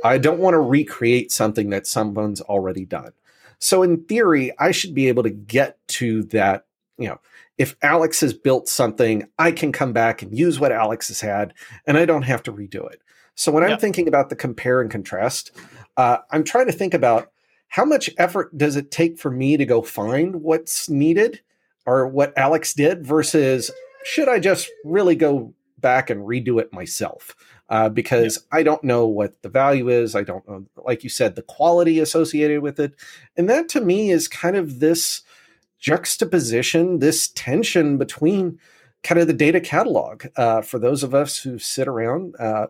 I 0.02 0.18
don't 0.18 0.40
want 0.40 0.54
to 0.54 0.62
recreate 0.62 1.30
something 1.30 1.72
that 1.72 1.86
someone's 1.86 2.40
already 2.40 2.86
done. 2.86 3.12
So 3.60 3.84
in 3.84 4.06
theory, 4.06 4.54
I 4.58 4.72
should 4.72 4.94
be 4.94 5.10
able 5.10 5.24
to 5.24 5.30
get 5.30 5.78
to 5.90 6.24
that, 6.24 6.66
you 6.98 7.10
know, 7.10 7.20
if 7.58 7.76
Alex 7.82 8.22
has 8.22 8.34
built 8.34 8.70
something, 8.70 9.28
I 9.38 9.52
can 9.52 9.74
come 9.74 9.92
back 9.92 10.22
and 10.22 10.38
use 10.38 10.58
what 10.58 10.72
Alex 10.72 11.10
has 11.10 11.20
had 11.20 11.54
and 11.86 11.98
I 11.98 12.06
don't 12.06 12.22
have 12.22 12.44
to 12.44 12.54
redo 12.54 12.90
it. 12.90 13.02
So 13.36 13.52
when 13.52 13.66
I'm 13.66 13.78
thinking 13.78 14.08
about 14.08 14.30
the 14.30 14.36
compare 14.38 14.80
and 14.80 14.90
contrast, 14.90 15.52
uh, 15.98 16.20
I'm 16.32 16.46
trying 16.46 16.68
to 16.68 16.72
think 16.72 16.94
about 16.94 17.30
how 17.68 17.84
much 17.84 18.10
effort 18.18 18.58
does 18.58 18.78
it 18.78 18.90
take 18.90 19.20
for 19.20 19.30
me 19.30 19.58
to 19.58 19.66
go 19.66 19.82
find 19.82 20.38
what's 20.38 20.88
needed 20.88 21.42
or 21.86 22.08
what 22.08 22.32
Alex 22.38 22.74
did 22.74 23.06
versus 23.06 23.70
should 24.06 24.30
I 24.30 24.40
just 24.40 24.70
really 24.86 25.18
go 25.18 25.54
back 25.84 26.10
and 26.10 26.22
redo 26.22 26.60
it 26.60 26.74
myself 26.74 27.36
uh, 27.70 27.90
because 27.90 28.40
yeah. 28.52 28.60
I 28.60 28.64
don't 28.64 28.84
know 28.84 29.06
what 29.06 29.40
the 29.44 29.50
value 29.50 29.90
is. 29.90 30.16
I 30.16 30.24
don't 30.24 30.48
know, 30.50 30.66
like 30.84 31.04
you 31.04 31.10
said, 31.10 31.36
the 31.36 31.44
quality 31.44 32.00
associated 32.00 32.62
with 32.62 32.80
it. 32.80 32.96
And 33.38 33.48
that 33.50 33.70
to 33.70 33.82
me 33.82 34.10
is 34.10 34.28
kind 34.28 34.56
of 34.56 34.80
this 34.80 35.22
juxtaposition, 35.78 37.00
this 37.00 37.28
tension 37.28 37.98
between 37.98 38.58
kind 39.04 39.20
of 39.20 39.28
the 39.28 39.34
data 39.34 39.60
catalog. 39.60 40.26
Uh, 40.36 40.62
for 40.62 40.80
those 40.80 41.04
of 41.04 41.14
us 41.14 41.38
who 41.38 41.60
sit 41.60 41.88
around 41.88 42.36
uh, 42.40 42.68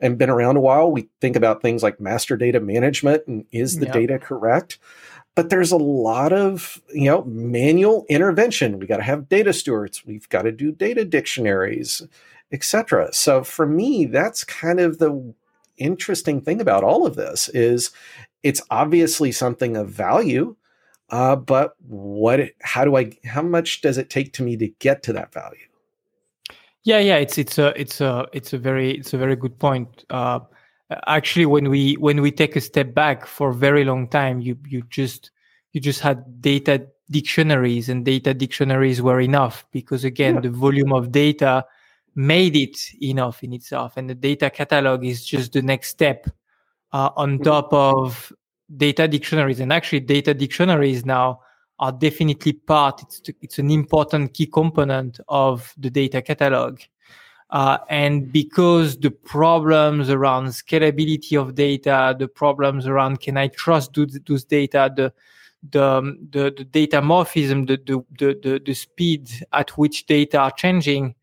and 0.00 0.18
been 0.18 0.30
around 0.30 0.56
a 0.56 0.60
while, 0.60 0.90
we 0.90 1.08
think 1.20 1.36
about 1.36 1.62
things 1.62 1.82
like 1.82 2.00
master 2.00 2.36
data 2.36 2.58
management 2.58 3.22
and 3.26 3.44
is 3.52 3.78
the 3.78 3.86
yeah. 3.86 3.92
data 3.92 4.18
correct? 4.18 4.78
but 5.34 5.50
there's 5.50 5.72
a 5.72 5.76
lot 5.76 6.32
of 6.32 6.80
you 6.92 7.10
know 7.10 7.24
manual 7.24 8.06
intervention 8.08 8.78
we 8.78 8.86
got 8.86 8.98
to 8.98 9.02
have 9.02 9.28
data 9.28 9.52
stewards 9.52 10.04
we've 10.06 10.28
got 10.28 10.42
to 10.42 10.52
do 10.52 10.72
data 10.72 11.04
dictionaries 11.04 12.02
etc. 12.52 13.12
So 13.12 13.42
for 13.44 13.66
me, 13.66 14.06
that's 14.06 14.44
kind 14.44 14.80
of 14.80 14.98
the 14.98 15.34
interesting 15.76 16.40
thing 16.40 16.60
about 16.60 16.84
all 16.84 17.06
of 17.06 17.16
this 17.16 17.48
is 17.50 17.90
it's 18.42 18.62
obviously 18.70 19.32
something 19.32 19.76
of 19.76 19.88
value, 19.90 20.54
uh, 21.10 21.36
but 21.36 21.74
what? 21.86 22.40
How 22.62 22.84
do 22.84 22.96
I? 22.96 23.12
How 23.24 23.42
much 23.42 23.80
does 23.80 23.98
it 23.98 24.10
take 24.10 24.32
to 24.34 24.42
me 24.42 24.56
to 24.56 24.68
get 24.78 25.02
to 25.04 25.12
that 25.14 25.32
value? 25.32 25.66
Yeah, 26.84 26.98
yeah, 26.98 27.16
it's 27.16 27.38
it's 27.38 27.58
a 27.58 27.78
it's 27.80 28.00
a 28.00 28.26
it's 28.32 28.52
a 28.52 28.58
very 28.58 28.92
it's 28.98 29.14
a 29.14 29.18
very 29.18 29.36
good 29.36 29.58
point. 29.58 30.04
Uh, 30.10 30.40
actually, 31.06 31.46
when 31.46 31.70
we 31.70 31.94
when 31.94 32.20
we 32.20 32.30
take 32.30 32.56
a 32.56 32.60
step 32.60 32.94
back 32.94 33.26
for 33.26 33.50
a 33.50 33.54
very 33.54 33.84
long 33.84 34.08
time, 34.08 34.40
you 34.40 34.56
you 34.66 34.82
just 34.90 35.30
you 35.72 35.80
just 35.80 36.00
had 36.00 36.40
data 36.40 36.86
dictionaries, 37.10 37.88
and 37.88 38.04
data 38.04 38.34
dictionaries 38.34 39.00
were 39.00 39.20
enough 39.20 39.66
because 39.72 40.04
again, 40.04 40.34
yeah. 40.34 40.40
the 40.40 40.50
volume 40.50 40.92
of 40.92 41.12
data 41.12 41.64
made 42.14 42.56
it 42.56 42.78
enough 43.02 43.42
in 43.42 43.52
itself, 43.52 43.96
and 43.96 44.08
the 44.08 44.14
data 44.14 44.50
catalog 44.50 45.04
is 45.04 45.24
just 45.24 45.52
the 45.52 45.62
next 45.62 45.88
step 45.88 46.26
uh, 46.92 47.10
on 47.16 47.34
mm-hmm. 47.34 47.44
top 47.44 47.72
of 47.72 48.32
data 48.76 49.08
dictionaries. 49.08 49.60
And 49.60 49.72
actually, 49.72 50.00
data 50.00 50.34
dictionaries 50.34 51.04
now 51.04 51.40
are 51.78 51.92
definitely 51.92 52.52
part. 52.52 53.02
It's 53.02 53.22
it's 53.40 53.58
an 53.58 53.70
important 53.70 54.34
key 54.34 54.46
component 54.46 55.20
of 55.28 55.74
the 55.76 55.90
data 55.90 56.22
catalog. 56.22 56.80
Uh, 57.50 57.78
and 57.88 58.32
because 58.32 58.98
the 58.98 59.10
problems 59.10 60.10
around 60.10 60.46
scalability 60.46 61.40
of 61.40 61.54
data, 61.54 62.16
the 62.18 62.26
problems 62.26 62.86
around 62.86 63.20
can 63.20 63.36
I 63.36 63.48
trust 63.48 63.94
those, 63.94 64.18
those 64.26 64.44
data, 64.44 64.92
the 64.94 65.12
the, 65.70 66.18
the, 66.30 66.54
the 66.56 66.64
data 66.64 67.00
morphism, 67.00 67.66
the, 67.66 67.76
the, 67.76 68.04
the, 68.18 68.60
the, 68.64 68.74
speed 68.74 69.30
at 69.52 69.70
which 69.78 70.04
data 70.06 70.38
are 70.38 70.50
changing 70.50 71.14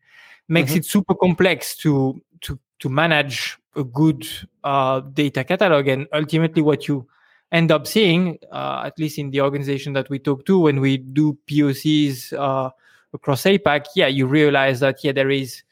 makes 0.48 0.70
mm-hmm. 0.70 0.78
it 0.78 0.84
super 0.84 1.14
complex 1.14 1.76
to, 1.76 2.20
to, 2.42 2.58
to 2.80 2.88
manage 2.88 3.58
a 3.76 3.84
good 3.84 4.26
uh, 4.64 5.00
data 5.00 5.44
catalog. 5.44 5.88
And 5.88 6.06
ultimately 6.12 6.62
what 6.62 6.88
you 6.88 7.06
end 7.52 7.70
up 7.70 7.86
seeing, 7.86 8.38
uh, 8.50 8.82
at 8.84 8.98
least 8.98 9.18
in 9.18 9.30
the 9.30 9.40
organization 9.40 9.92
that 9.92 10.08
we 10.10 10.18
talk 10.18 10.44
to 10.46 10.58
when 10.58 10.80
we 10.80 10.96
do 10.98 11.38
POCs 11.50 12.32
uh, 12.32 12.70
across 13.12 13.44
APAC, 13.44 13.86
yeah, 13.94 14.06
you 14.06 14.26
realize 14.26 14.80
that, 14.80 15.02
yeah, 15.04 15.12
there 15.12 15.30
is 15.30 15.62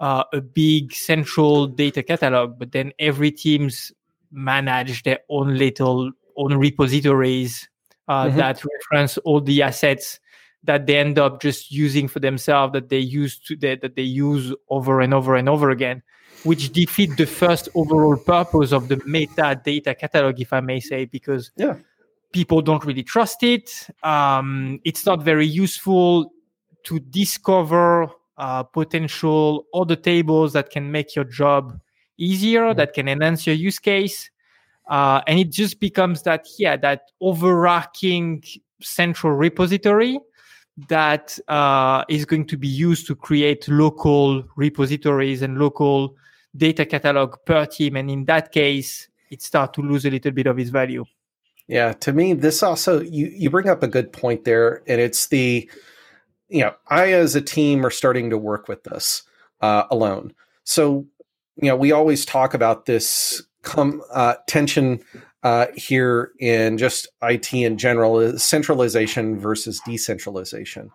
uh, 0.00 0.24
a 0.32 0.40
big 0.40 0.92
central 0.92 1.66
data 1.66 2.02
catalog, 2.02 2.58
but 2.58 2.72
then 2.72 2.92
every 2.98 3.30
teams 3.30 3.92
manage 4.30 5.02
their 5.04 5.20
own 5.28 5.56
little 5.56 6.10
own 6.36 6.56
repositories 6.56 7.68
uh, 8.08 8.26
mm-hmm. 8.26 8.36
that 8.36 8.62
reference 8.64 9.16
all 9.18 9.40
the 9.40 9.62
assets 9.62 10.18
that 10.64 10.86
they 10.86 10.96
end 10.96 11.18
up 11.18 11.40
just 11.40 11.70
using 11.70 12.08
for 12.08 12.20
themselves 12.20 12.72
that 12.72 12.88
they 12.88 12.98
use 12.98 13.38
to 13.38 13.56
that, 13.56 13.80
that 13.82 13.96
they 13.96 14.02
use 14.02 14.52
over 14.68 15.00
and 15.00 15.14
over 15.14 15.36
and 15.36 15.48
over 15.48 15.70
again 15.70 16.02
which 16.44 16.72
defeat 16.72 17.16
the 17.16 17.26
first 17.26 17.68
overall 17.74 18.16
purpose 18.16 18.72
of 18.72 18.88
the 18.88 18.96
metadata 18.96 19.98
catalog, 19.98 20.40
if 20.40 20.52
I 20.52 20.60
may 20.60 20.78
say, 20.78 21.06
because 21.06 21.50
yeah. 21.56 21.76
people 22.32 22.60
don't 22.60 22.84
really 22.84 23.02
trust 23.02 23.42
it. 23.42 23.88
Um, 24.02 24.78
it's 24.84 25.06
not 25.06 25.22
very 25.22 25.46
useful 25.46 26.32
to 26.84 27.00
discover 27.00 28.08
uh, 28.36 28.62
potential 28.62 29.66
other 29.72 29.96
tables 29.96 30.52
that 30.52 30.70
can 30.70 30.92
make 30.92 31.16
your 31.16 31.24
job 31.24 31.80
easier, 32.18 32.74
that 32.74 32.92
can 32.92 33.08
enhance 33.08 33.46
your 33.46 33.56
use 33.56 33.78
case. 33.78 34.30
Uh, 34.86 35.22
and 35.26 35.38
it 35.38 35.50
just 35.50 35.80
becomes 35.80 36.22
that, 36.24 36.46
yeah, 36.58 36.76
that 36.76 37.10
overarching 37.22 38.44
central 38.82 39.32
repository 39.32 40.18
that 40.88 41.38
uh, 41.48 42.04
is 42.08 42.24
going 42.24 42.46
to 42.46 42.56
be 42.56 42.68
used 42.68 43.06
to 43.06 43.14
create 43.14 43.68
local 43.68 44.44
repositories 44.56 45.42
and 45.42 45.58
local 45.58 46.16
data 46.56 46.84
catalog 46.84 47.36
per 47.46 47.66
team. 47.66 47.96
And 47.96 48.10
in 48.10 48.24
that 48.26 48.52
case, 48.52 49.08
it 49.30 49.42
starts 49.42 49.74
to 49.76 49.82
lose 49.82 50.04
a 50.04 50.10
little 50.10 50.32
bit 50.32 50.46
of 50.46 50.58
its 50.58 50.70
value. 50.70 51.04
Yeah, 51.66 51.92
to 51.94 52.12
me, 52.12 52.34
this 52.34 52.62
also 52.62 53.00
you 53.00 53.26
you 53.34 53.48
bring 53.48 53.68
up 53.68 53.82
a 53.82 53.88
good 53.88 54.12
point 54.12 54.44
there, 54.44 54.82
and 54.86 55.00
it's 55.00 55.28
the 55.28 55.68
you 56.48 56.60
know 56.60 56.74
I 56.88 57.12
as 57.12 57.34
a 57.34 57.40
team 57.40 57.86
are 57.86 57.90
starting 57.90 58.28
to 58.30 58.38
work 58.38 58.68
with 58.68 58.84
this 58.84 59.22
uh, 59.62 59.84
alone. 59.90 60.34
So 60.64 61.06
you 61.56 61.68
know 61.68 61.76
we 61.76 61.90
always 61.90 62.26
talk 62.26 62.52
about 62.52 62.84
this 62.84 63.42
come 63.62 64.02
uh, 64.12 64.34
tension 64.46 65.00
uh, 65.44 65.66
here 65.76 66.32
in 66.40 66.78
just 66.78 67.06
IT 67.22 67.52
in 67.52 67.78
general, 67.78 68.18
is 68.18 68.42
centralization 68.42 69.38
versus 69.38 69.80
decentralization. 69.86 70.90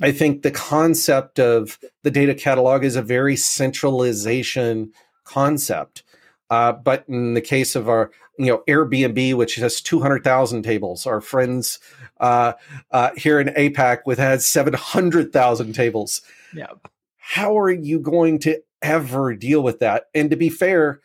I 0.00 0.10
think 0.10 0.42
the 0.42 0.50
concept 0.50 1.38
of 1.38 1.78
the 2.02 2.10
data 2.10 2.34
catalog 2.34 2.84
is 2.84 2.96
a 2.96 3.02
very 3.02 3.36
centralization 3.36 4.92
concept. 5.24 6.02
Uh, 6.50 6.72
but 6.72 7.04
in 7.08 7.34
the 7.34 7.40
case 7.40 7.76
of 7.76 7.88
our, 7.88 8.10
you 8.38 8.46
know, 8.46 8.62
Airbnb, 8.68 9.34
which 9.34 9.54
has 9.54 9.80
200,000 9.80 10.62
tables, 10.62 11.06
our 11.06 11.20
friends 11.20 11.78
uh, 12.20 12.52
uh, 12.90 13.10
here 13.16 13.40
in 13.40 13.48
APAC 13.48 14.00
with 14.04 14.18
has 14.18 14.46
700,000 14.46 15.72
tables. 15.72 16.20
Yeah. 16.52 16.66
How 17.16 17.56
are 17.58 17.70
you 17.70 18.00
going 18.00 18.40
to 18.40 18.60
ever 18.82 19.34
deal 19.34 19.62
with 19.62 19.78
that? 19.78 20.06
And 20.14 20.28
to 20.30 20.36
be 20.36 20.50
fair, 20.50 21.00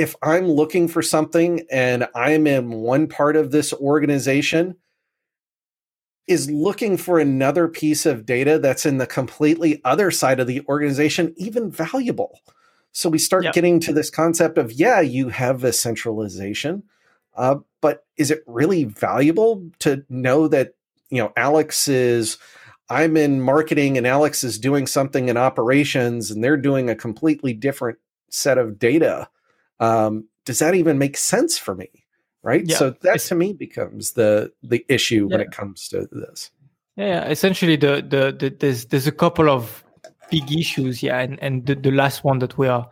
if 0.00 0.16
I'm 0.22 0.48
looking 0.48 0.88
for 0.88 1.02
something 1.02 1.66
and 1.70 2.08
I'm 2.14 2.46
in 2.46 2.70
one 2.70 3.06
part 3.06 3.36
of 3.36 3.50
this 3.50 3.74
organization, 3.74 4.76
is 6.26 6.50
looking 6.50 6.96
for 6.96 7.18
another 7.18 7.68
piece 7.68 8.06
of 8.06 8.24
data 8.24 8.58
that's 8.58 8.86
in 8.86 8.96
the 8.96 9.06
completely 9.06 9.78
other 9.84 10.10
side 10.10 10.40
of 10.40 10.46
the 10.46 10.62
organization 10.70 11.34
even 11.36 11.70
valuable? 11.70 12.40
So 12.92 13.10
we 13.10 13.18
start 13.18 13.44
yep. 13.44 13.52
getting 13.52 13.78
to 13.80 13.92
this 13.92 14.08
concept 14.08 14.56
of, 14.56 14.72
yeah, 14.72 15.02
you 15.02 15.28
have 15.28 15.64
a 15.64 15.72
centralization, 15.72 16.82
uh, 17.36 17.56
but 17.82 18.06
is 18.16 18.30
it 18.30 18.42
really 18.46 18.84
valuable 18.84 19.68
to 19.80 20.02
know 20.08 20.48
that, 20.48 20.76
you 21.10 21.22
know, 21.22 21.30
Alex 21.36 21.88
is, 21.88 22.38
I'm 22.88 23.18
in 23.18 23.42
marketing 23.42 23.98
and 23.98 24.06
Alex 24.06 24.44
is 24.44 24.58
doing 24.58 24.86
something 24.86 25.28
in 25.28 25.36
operations 25.36 26.30
and 26.30 26.42
they're 26.42 26.56
doing 26.56 26.88
a 26.88 26.96
completely 26.96 27.52
different 27.52 27.98
set 28.30 28.56
of 28.56 28.78
data? 28.78 29.28
Um, 29.80 30.28
does 30.44 30.60
that 30.60 30.74
even 30.74 30.98
make 30.98 31.16
sense 31.16 31.58
for 31.58 31.74
me? 31.74 31.88
right 32.42 32.66
yeah. 32.66 32.76
so 32.76 32.90
that 33.02 33.20
to 33.20 33.34
me 33.34 33.52
becomes 33.52 34.12
the 34.12 34.52
the 34.62 34.84
issue 34.88 35.26
yeah. 35.28 35.36
when 35.36 35.40
it 35.40 35.50
comes 35.50 35.88
to 35.88 36.08
this 36.12 36.50
yeah 36.96 37.26
essentially 37.28 37.76
the, 37.76 38.04
the, 38.08 38.36
the 38.38 38.56
there's 38.58 38.86
there's 38.86 39.06
a 39.06 39.12
couple 39.12 39.50
of 39.50 39.84
big 40.30 40.50
issues 40.52 41.02
yeah 41.02 41.18
and 41.18 41.38
and 41.42 41.66
the, 41.66 41.74
the 41.74 41.90
last 41.90 42.24
one 42.24 42.38
that 42.38 42.56
we 42.56 42.68
are 42.68 42.88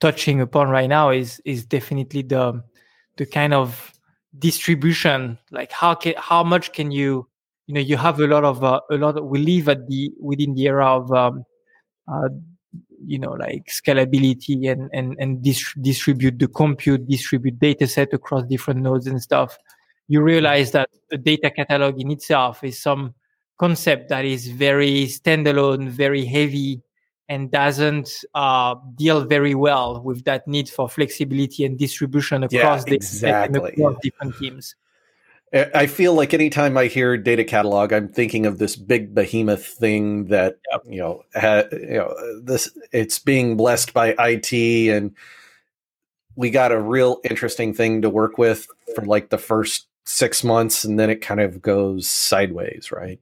touching 0.00 0.40
upon 0.40 0.68
right 0.68 0.88
now 0.88 1.10
is 1.10 1.40
is 1.44 1.64
definitely 1.64 2.22
the 2.22 2.62
the 3.16 3.26
kind 3.26 3.54
of 3.54 3.92
distribution 4.38 5.38
like 5.50 5.72
how 5.72 5.94
can 5.94 6.14
how 6.16 6.42
much 6.42 6.72
can 6.72 6.90
you 6.90 7.26
you 7.66 7.74
know 7.74 7.80
you 7.80 7.96
have 7.96 8.20
a 8.20 8.26
lot 8.26 8.44
of 8.44 8.62
uh, 8.64 8.80
a 8.90 8.96
lot 8.96 9.16
of, 9.16 9.24
we 9.24 9.38
live 9.38 9.68
at 9.68 9.86
the 9.88 10.10
within 10.20 10.54
the 10.54 10.66
era 10.66 10.96
of 10.96 11.10
um, 11.12 11.44
uh, 12.12 12.28
you 13.06 13.18
know 13.18 13.32
like 13.32 13.66
scalability 13.66 14.70
and 14.70 14.90
and 14.92 15.16
and 15.18 15.42
dis- 15.42 15.74
distribute 15.80 16.38
the 16.38 16.48
compute 16.48 17.06
distribute 17.08 17.58
data 17.58 17.86
set 17.86 18.12
across 18.12 18.44
different 18.44 18.80
nodes 18.80 19.06
and 19.06 19.22
stuff 19.22 19.58
you 20.08 20.22
realize 20.22 20.72
that 20.72 20.88
the 21.10 21.18
data 21.18 21.50
catalog 21.50 22.00
in 22.00 22.10
itself 22.10 22.62
is 22.64 22.80
some 22.80 23.14
concept 23.58 24.08
that 24.08 24.24
is 24.24 24.48
very 24.48 25.06
standalone 25.06 25.88
very 25.88 26.24
heavy 26.24 26.82
and 27.28 27.52
doesn't 27.52 28.24
uh, 28.34 28.74
deal 28.96 29.24
very 29.24 29.54
well 29.54 30.02
with 30.02 30.24
that 30.24 30.46
need 30.48 30.68
for 30.68 30.88
flexibility 30.88 31.64
and 31.64 31.78
distribution 31.78 32.42
across 32.42 32.84
yeah, 32.88 32.94
exactly. 32.94 33.72
across 33.72 33.96
different 34.02 34.36
teams 34.38 34.74
I 35.52 35.86
feel 35.88 36.14
like 36.14 36.32
anytime 36.32 36.76
I 36.76 36.86
hear 36.86 37.16
data 37.16 37.42
catalog, 37.42 37.92
I'm 37.92 38.06
thinking 38.06 38.46
of 38.46 38.58
this 38.58 38.76
big 38.76 39.14
behemoth 39.14 39.66
thing 39.66 40.26
that 40.26 40.58
yep. 40.70 40.82
you 40.86 41.00
know, 41.00 41.24
ha, 41.34 41.64
you 41.72 41.94
know, 41.94 42.40
this 42.40 42.70
it's 42.92 43.18
being 43.18 43.56
blessed 43.56 43.92
by 43.92 44.14
IT, 44.16 44.52
and 44.52 45.12
we 46.36 46.50
got 46.50 46.70
a 46.70 46.80
real 46.80 47.18
interesting 47.28 47.74
thing 47.74 48.02
to 48.02 48.10
work 48.10 48.38
with 48.38 48.68
for 48.94 49.04
like 49.04 49.30
the 49.30 49.38
first 49.38 49.88
six 50.04 50.44
months, 50.44 50.84
and 50.84 51.00
then 51.00 51.10
it 51.10 51.20
kind 51.20 51.40
of 51.40 51.60
goes 51.60 52.08
sideways, 52.08 52.92
right? 52.92 53.18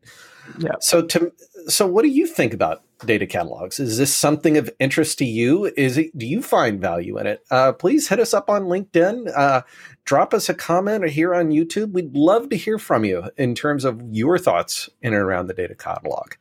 Yeah. 0.58 0.76
So 0.80 1.02
to 1.02 1.32
so 1.68 1.86
what 1.86 2.02
do 2.02 2.08
you 2.08 2.26
think 2.26 2.54
about 2.54 2.82
data 3.04 3.26
catalogs? 3.26 3.78
Is 3.78 3.98
this 3.98 4.14
something 4.14 4.56
of 4.56 4.70
interest 4.78 5.18
to 5.18 5.24
you? 5.24 5.66
Is 5.76 5.98
it 5.98 6.16
do 6.16 6.26
you 6.26 6.42
find 6.42 6.80
value 6.80 7.18
in 7.18 7.26
it? 7.26 7.44
Uh, 7.50 7.72
please 7.72 8.08
hit 8.08 8.20
us 8.20 8.34
up 8.34 8.48
on 8.48 8.64
LinkedIn. 8.64 9.30
Uh, 9.36 9.62
drop 10.04 10.32
us 10.32 10.48
a 10.48 10.54
comment 10.54 11.04
or 11.04 11.08
here 11.08 11.34
on 11.34 11.50
YouTube. 11.50 11.92
We'd 11.92 12.16
love 12.16 12.48
to 12.50 12.56
hear 12.56 12.78
from 12.78 13.04
you 13.04 13.30
in 13.36 13.54
terms 13.54 13.84
of 13.84 14.02
your 14.10 14.38
thoughts 14.38 14.88
in 15.02 15.12
and 15.12 15.22
around 15.22 15.46
the 15.46 15.54
data 15.54 15.74
catalog. 15.74 16.34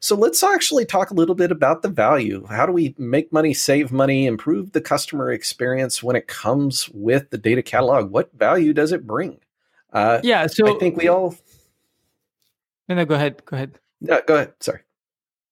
So 0.00 0.14
let's 0.14 0.44
actually 0.44 0.84
talk 0.84 1.10
a 1.10 1.14
little 1.14 1.34
bit 1.34 1.50
about 1.50 1.82
the 1.82 1.88
value. 1.88 2.46
How 2.46 2.66
do 2.66 2.72
we 2.72 2.94
make 2.98 3.32
money, 3.32 3.52
save 3.52 3.90
money, 3.90 4.26
improve 4.26 4.72
the 4.72 4.80
customer 4.80 5.32
experience 5.32 6.02
when 6.02 6.14
it 6.14 6.28
comes 6.28 6.88
with 6.90 7.30
the 7.30 7.38
data 7.38 7.62
catalog? 7.62 8.10
What 8.12 8.32
value 8.32 8.72
does 8.72 8.92
it 8.92 9.06
bring? 9.06 9.40
Uh, 9.92 10.20
yeah, 10.22 10.46
so 10.46 10.76
I 10.76 10.78
think 10.78 10.96
we 10.96 11.08
all. 11.08 11.34
No, 12.88 12.94
no, 12.94 13.04
go 13.04 13.14
ahead. 13.14 13.44
Go 13.44 13.56
ahead. 13.56 13.78
Yeah, 14.00 14.20
go 14.26 14.36
ahead. 14.36 14.52
Sorry. 14.60 14.80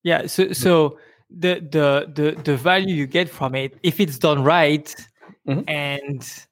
Yeah. 0.02 0.26
So, 0.26 0.52
so 0.52 0.98
the 1.30 1.54
the 1.70 2.12
the 2.14 2.42
the 2.42 2.56
value 2.56 2.94
you 2.94 3.06
get 3.06 3.28
from 3.28 3.54
it 3.54 3.78
if 3.82 4.00
it's 4.00 4.18
done 4.18 4.42
right 4.44 4.94
mm-hmm. 5.48 5.68
and 5.68 6.46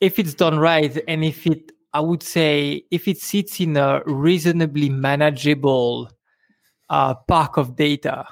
if 0.00 0.18
it's 0.18 0.34
done 0.34 0.58
right 0.58 0.98
and 1.06 1.24
if 1.24 1.46
it 1.46 1.72
i 1.92 2.00
would 2.00 2.22
say 2.22 2.82
if 2.90 3.06
it 3.06 3.18
sits 3.18 3.60
in 3.60 3.76
a 3.76 4.02
reasonably 4.06 4.88
manageable 4.88 6.10
uh, 6.90 7.14
park 7.14 7.56
of 7.56 7.76
data 7.76 8.26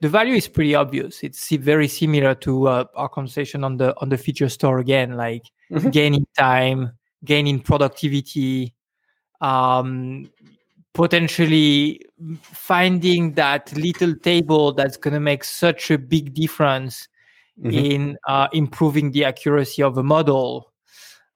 the 0.00 0.08
value 0.08 0.34
is 0.34 0.48
pretty 0.48 0.74
obvious 0.74 1.22
it's 1.22 1.50
very 1.50 1.88
similar 1.88 2.34
to 2.34 2.68
uh, 2.68 2.84
our 2.94 3.08
conversation 3.08 3.64
on 3.64 3.76
the 3.76 3.94
on 4.00 4.08
the 4.08 4.16
feature 4.18 4.48
store 4.48 4.78
again 4.78 5.16
like 5.16 5.50
mm-hmm. 5.70 5.90
gaining 5.90 6.26
time 6.36 6.92
gaining 7.24 7.60
productivity 7.60 8.72
um, 9.40 10.30
potentially 10.92 12.00
finding 12.42 13.32
that 13.34 13.72
little 13.76 14.14
table 14.16 14.72
that's 14.72 14.96
going 14.96 15.14
to 15.14 15.20
make 15.20 15.44
such 15.44 15.90
a 15.90 15.98
big 15.98 16.34
difference 16.34 17.08
mm-hmm. 17.60 17.70
in 17.70 18.18
uh, 18.26 18.48
improving 18.52 19.12
the 19.12 19.24
accuracy 19.24 19.82
of 19.82 19.96
a 19.98 20.02
model 20.02 20.72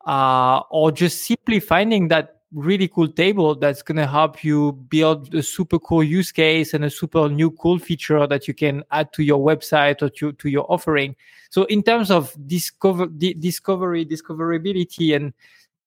uh, 0.06 0.60
or 0.70 0.90
just 0.90 1.24
simply 1.24 1.60
finding 1.60 2.08
that 2.08 2.40
really 2.52 2.86
cool 2.86 3.08
table 3.08 3.54
that's 3.54 3.82
going 3.82 3.96
to 3.96 4.06
help 4.06 4.44
you 4.44 4.72
build 4.88 5.34
a 5.34 5.42
super 5.42 5.78
cool 5.78 6.04
use 6.04 6.30
case 6.30 6.72
and 6.72 6.84
a 6.84 6.90
super 6.90 7.28
new 7.28 7.50
cool 7.50 7.78
feature 7.78 8.26
that 8.28 8.46
you 8.46 8.54
can 8.54 8.84
add 8.92 9.12
to 9.12 9.24
your 9.24 9.44
website 9.44 10.00
or 10.02 10.08
to, 10.08 10.32
to 10.32 10.48
your 10.48 10.70
offering 10.70 11.16
so 11.50 11.64
in 11.64 11.82
terms 11.82 12.12
of 12.12 12.32
discover 12.46 13.06
di- 13.06 13.34
discovery 13.34 14.06
discoverability 14.06 15.16
and 15.16 15.32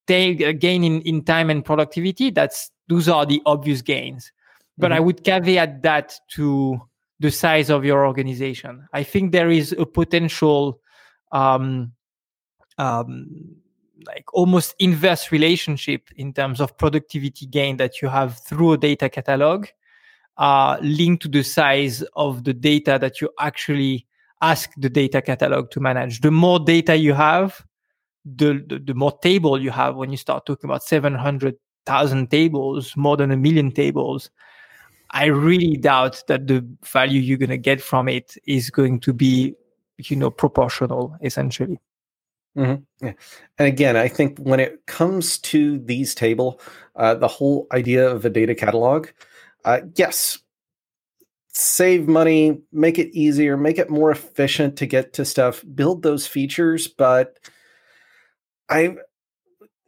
gain 0.08 0.84
in, 0.84 1.02
in 1.02 1.24
time 1.24 1.50
and 1.50 1.64
productivity 1.64 2.32
that's 2.32 2.72
those 2.88 3.08
are 3.08 3.26
the 3.26 3.42
obvious 3.46 3.82
gains. 3.82 4.32
But 4.78 4.88
mm-hmm. 4.88 4.98
I 4.98 5.00
would 5.00 5.24
caveat 5.24 5.82
that 5.84 6.20
to 6.32 6.80
the 7.20 7.32
size 7.32 7.70
of 7.70 7.84
your 7.84 8.06
organization. 8.06 8.88
I 8.94 9.04
think 9.04 9.32
there 9.32 9.50
is 9.50 9.74
a 9.74 9.86
potential, 9.86 10.80
um, 11.32 11.94
um, 12.78 13.56
like 14.06 14.26
almost 14.34 14.76
inverse 14.80 15.32
relationship 15.32 16.10
in 16.16 16.32
terms 16.32 16.62
of 16.62 16.78
productivity 16.78 17.48
gain 17.48 17.78
that 17.78 18.02
you 18.02 18.08
have 18.08 18.40
through 18.40 18.74
a 18.74 18.78
data 18.78 19.10
catalog, 19.10 19.68
uh, 20.38 20.78
linked 20.82 21.24
to 21.24 21.28
the 21.28 21.44
size 21.44 22.04
of 22.16 22.44
the 22.44 22.54
data 22.54 22.98
that 23.02 23.20
you 23.20 23.30
actually 23.40 24.06
ask 24.42 24.70
the 24.78 24.90
data 24.90 25.22
catalog 25.22 25.72
to 25.72 25.80
manage. 25.80 26.22
The 26.22 26.30
more 26.30 26.60
data 26.60 26.96
you 26.96 27.14
have, 27.14 27.66
the, 28.24 28.64
the, 28.68 28.78
the 28.78 28.94
more 28.94 29.18
table 29.20 29.60
you 29.60 29.72
have 29.72 29.96
when 29.96 30.12
you 30.12 30.18
start 30.18 30.46
talking 30.46 30.70
about 30.70 30.84
700 30.84 31.56
thousand 31.88 32.30
tables, 32.30 32.96
more 32.98 33.18
than 33.18 33.32
a 33.32 33.38
million 33.38 33.72
tables, 33.72 34.30
I 35.12 35.26
really 35.26 35.78
doubt 35.78 36.24
that 36.28 36.48
the 36.48 36.68
value 36.84 37.22
you're 37.22 37.38
going 37.38 37.50
to 37.50 37.58
get 37.58 37.82
from 37.82 38.10
it 38.10 38.36
is 38.46 38.70
going 38.70 39.00
to 39.02 39.14
be, 39.14 39.56
you 39.98 40.16
know, 40.16 40.30
proportional 40.30 41.16
essentially. 41.22 41.80
Mm-hmm. 42.58 43.06
Yeah. 43.06 43.14
And 43.58 43.68
again, 43.68 43.96
I 43.96 44.08
think 44.08 44.40
when 44.40 44.60
it 44.60 44.86
comes 44.88 45.38
to 45.40 45.80
these 45.80 46.16
table, 46.16 46.60
uh, 46.96 47.16
the 47.16 47.28
whole 47.28 47.68
idea 47.72 48.10
of 48.10 48.26
a 48.26 48.30
data 48.30 48.56
catalog, 48.56 49.08
uh, 49.64 49.82
yes, 49.96 50.40
save 51.50 52.08
money, 52.08 52.60
make 52.72 53.00
it 53.00 53.16
easier, 53.16 53.58
make 53.58 53.78
it 53.78 53.90
more 53.90 54.12
efficient 54.12 54.76
to 54.78 54.86
get 54.86 55.14
to 55.14 55.26
stuff, 55.26 55.64
build 55.74 56.04
those 56.04 56.28
features, 56.28 56.88
but 56.88 57.40
I 58.70 58.98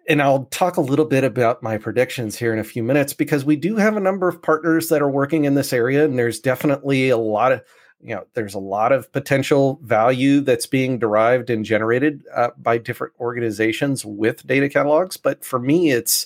and 0.09 0.23
I'll 0.23 0.45
talk 0.45 0.77
a 0.77 0.81
little 0.81 1.05
bit 1.05 1.23
about 1.23 1.61
my 1.61 1.77
predictions 1.77 2.35
here 2.35 2.51
in 2.51 2.57
a 2.57 2.63
few 2.63 2.81
minutes 2.81 3.13
because 3.13 3.45
we 3.45 3.55
do 3.55 3.75
have 3.75 3.95
a 3.95 3.99
number 3.99 4.27
of 4.27 4.41
partners 4.41 4.89
that 4.89 5.03
are 5.03 5.09
working 5.09 5.45
in 5.45 5.53
this 5.53 5.71
area, 5.71 6.03
and 6.03 6.17
there's 6.17 6.39
definitely 6.39 7.09
a 7.09 7.17
lot 7.17 7.51
of 7.51 7.61
you 8.01 8.15
know 8.15 8.25
there's 8.33 8.55
a 8.55 8.59
lot 8.59 8.91
of 8.91 9.11
potential 9.13 9.79
value 9.83 10.41
that's 10.41 10.65
being 10.65 10.97
derived 10.97 11.51
and 11.51 11.63
generated 11.63 12.23
uh, 12.33 12.49
by 12.57 12.79
different 12.79 13.13
organizations 13.19 14.03
with 14.03 14.45
data 14.47 14.67
catalogs. 14.67 15.15
But 15.15 15.45
for 15.45 15.59
me, 15.59 15.91
it's 15.91 16.25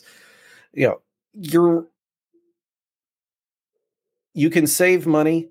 you 0.72 0.88
know 0.88 1.02
you're 1.34 1.86
you 4.34 4.50
can 4.50 4.66
save 4.66 5.06
money 5.06 5.50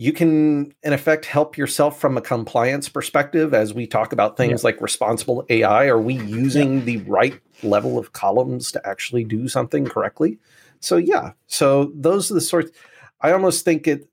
you 0.00 0.12
can 0.12 0.72
in 0.84 0.92
effect 0.92 1.24
help 1.24 1.58
yourself 1.58 2.00
from 2.00 2.16
a 2.16 2.22
compliance 2.22 2.88
perspective 2.88 3.52
as 3.52 3.74
we 3.74 3.84
talk 3.84 4.12
about 4.12 4.36
things 4.36 4.62
yeah. 4.62 4.68
like 4.68 4.80
responsible 4.80 5.44
ai 5.50 5.86
are 5.86 6.00
we 6.00 6.14
using 6.14 6.78
yeah. 6.78 6.84
the 6.84 6.96
right 6.98 7.40
level 7.64 7.98
of 7.98 8.12
columns 8.12 8.70
to 8.70 8.80
actually 8.86 9.24
do 9.24 9.48
something 9.48 9.84
correctly? 9.84 10.38
So 10.80 10.96
yeah. 10.96 11.32
So 11.48 11.90
those 11.94 12.30
are 12.30 12.34
the 12.34 12.40
sorts 12.40 12.70
i 13.20 13.32
almost 13.32 13.64
think 13.64 13.86
it 13.86 14.08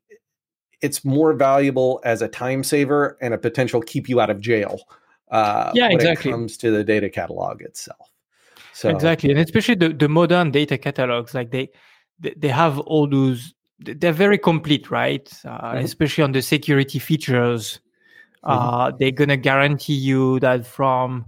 it's 0.82 1.04
more 1.04 1.32
valuable 1.32 2.00
as 2.04 2.20
a 2.20 2.28
time 2.28 2.64
saver 2.64 3.16
and 3.20 3.32
a 3.32 3.38
potential 3.38 3.80
keep 3.80 4.08
you 4.08 4.20
out 4.20 4.30
of 4.30 4.40
jail 4.40 4.80
uh, 5.30 5.70
yeah 5.74 5.88
exactly 5.90 6.30
it 6.30 6.34
comes 6.34 6.56
to 6.56 6.70
the 6.70 6.84
data 6.84 7.08
catalog 7.08 7.62
itself. 7.62 8.10
So 8.72 8.88
exactly 8.88 9.30
and 9.30 9.38
especially 9.38 9.76
the, 9.76 9.90
the 9.90 10.08
modern 10.08 10.50
data 10.50 10.76
catalogs 10.78 11.32
like 11.32 11.52
they 11.52 11.70
they 12.18 12.48
have 12.48 12.80
all 12.80 13.08
those 13.08 13.54
they're 13.78 14.12
very 14.12 14.38
complete, 14.38 14.90
right? 14.90 15.30
Uh, 15.44 15.48
mm-hmm. 15.48 15.84
Especially 15.84 16.24
on 16.24 16.32
the 16.32 16.42
security 16.42 16.98
features. 16.98 17.80
Uh, 18.42 18.88
mm-hmm. 18.88 18.96
they're 18.98 19.10
going 19.10 19.28
to 19.28 19.36
guarantee 19.36 19.94
you 19.94 20.38
that 20.40 20.66
from 20.66 21.26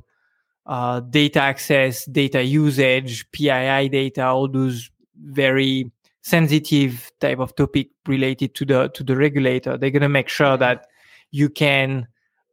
uh, 0.66 1.00
data 1.00 1.40
access, 1.40 2.04
data 2.06 2.42
usage, 2.42 3.30
PII 3.32 3.88
data, 3.88 4.26
all 4.26 4.48
those 4.48 4.90
very 5.16 5.90
sensitive 6.22 7.10
type 7.20 7.38
of 7.38 7.56
topic 7.56 7.88
related 8.06 8.54
to 8.54 8.64
the 8.64 8.88
to 8.88 9.02
the 9.02 9.16
regulator. 9.16 9.76
They're 9.76 9.90
going 9.90 10.02
to 10.02 10.08
make 10.08 10.28
sure 10.28 10.48
mm-hmm. 10.48 10.60
that 10.60 10.86
you 11.30 11.48
can 11.48 12.06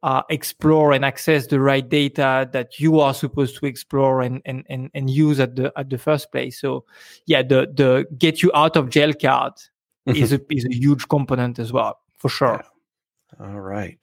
uh, 0.03 0.21
explore 0.29 0.93
and 0.93 1.03
access 1.03 1.47
the 1.47 1.60
right 1.60 1.88
data 1.88 2.49
that 2.53 2.79
you 2.79 2.99
are 2.99 3.13
supposed 3.13 3.58
to 3.58 3.65
explore 3.65 4.21
and, 4.21 4.41
and, 4.45 4.63
and, 4.69 4.91
and 4.93 5.10
use 5.10 5.39
at 5.39 5.55
the 5.55 5.71
at 5.77 5.89
the 5.89 5.97
first 5.97 6.31
place. 6.31 6.60
So 6.60 6.86
yeah, 7.25 7.41
the 7.43 7.67
the 7.73 8.05
get 8.17 8.41
you 8.41 8.51
out 8.53 8.77
of 8.77 8.89
jail 8.89 9.13
card 9.13 9.53
is 10.06 10.34
a 10.34 10.41
is 10.50 10.65
a 10.65 10.74
huge 10.74 11.08
component 11.08 11.60
as 11.60 11.72
well, 11.72 12.00
for 12.18 12.30
sure. 12.30 12.63
Yeah. 13.39 13.46
All 13.46 13.60
right, 13.60 13.98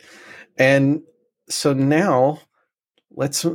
and 0.58 1.02
so 1.48 1.72
now 1.72 2.40
let's 3.10 3.46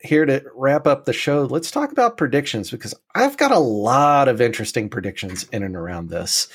here 0.00 0.26
to 0.26 0.44
wrap 0.54 0.86
up 0.86 1.04
the 1.04 1.12
show. 1.12 1.44
Let's 1.44 1.70
talk 1.70 1.92
about 1.92 2.16
predictions 2.16 2.70
because 2.70 2.94
I've 3.14 3.36
got 3.36 3.52
a 3.52 3.58
lot 3.58 4.28
of 4.28 4.40
interesting 4.40 4.88
predictions 4.88 5.44
in 5.52 5.62
and 5.62 5.76
around 5.76 6.10
this 6.10 6.48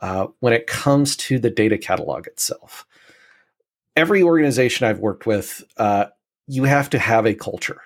uh, 0.00 0.28
when 0.40 0.52
it 0.52 0.66
comes 0.66 1.16
to 1.16 1.38
the 1.38 1.50
data 1.50 1.78
catalog 1.78 2.26
itself. 2.26 2.86
Every 3.94 4.22
organization 4.22 4.86
I've 4.86 4.98
worked 4.98 5.26
with, 5.26 5.64
uh, 5.78 6.06
you 6.46 6.64
have 6.64 6.90
to 6.90 6.98
have 6.98 7.26
a 7.26 7.34
culture 7.34 7.80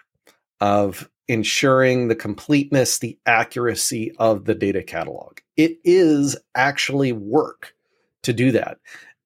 of 0.61 1.09
ensuring 1.31 2.09
the 2.09 2.17
completeness, 2.17 2.99
the 2.99 3.17
accuracy 3.25 4.13
of 4.19 4.47
the 4.47 4.55
data 4.55 4.83
catalog. 4.83 5.39
It 5.57 5.79
is 5.85 6.37
actually 6.57 7.13
work 7.13 7.75
to 8.23 8.33
do 8.33 8.51
that. 8.53 8.79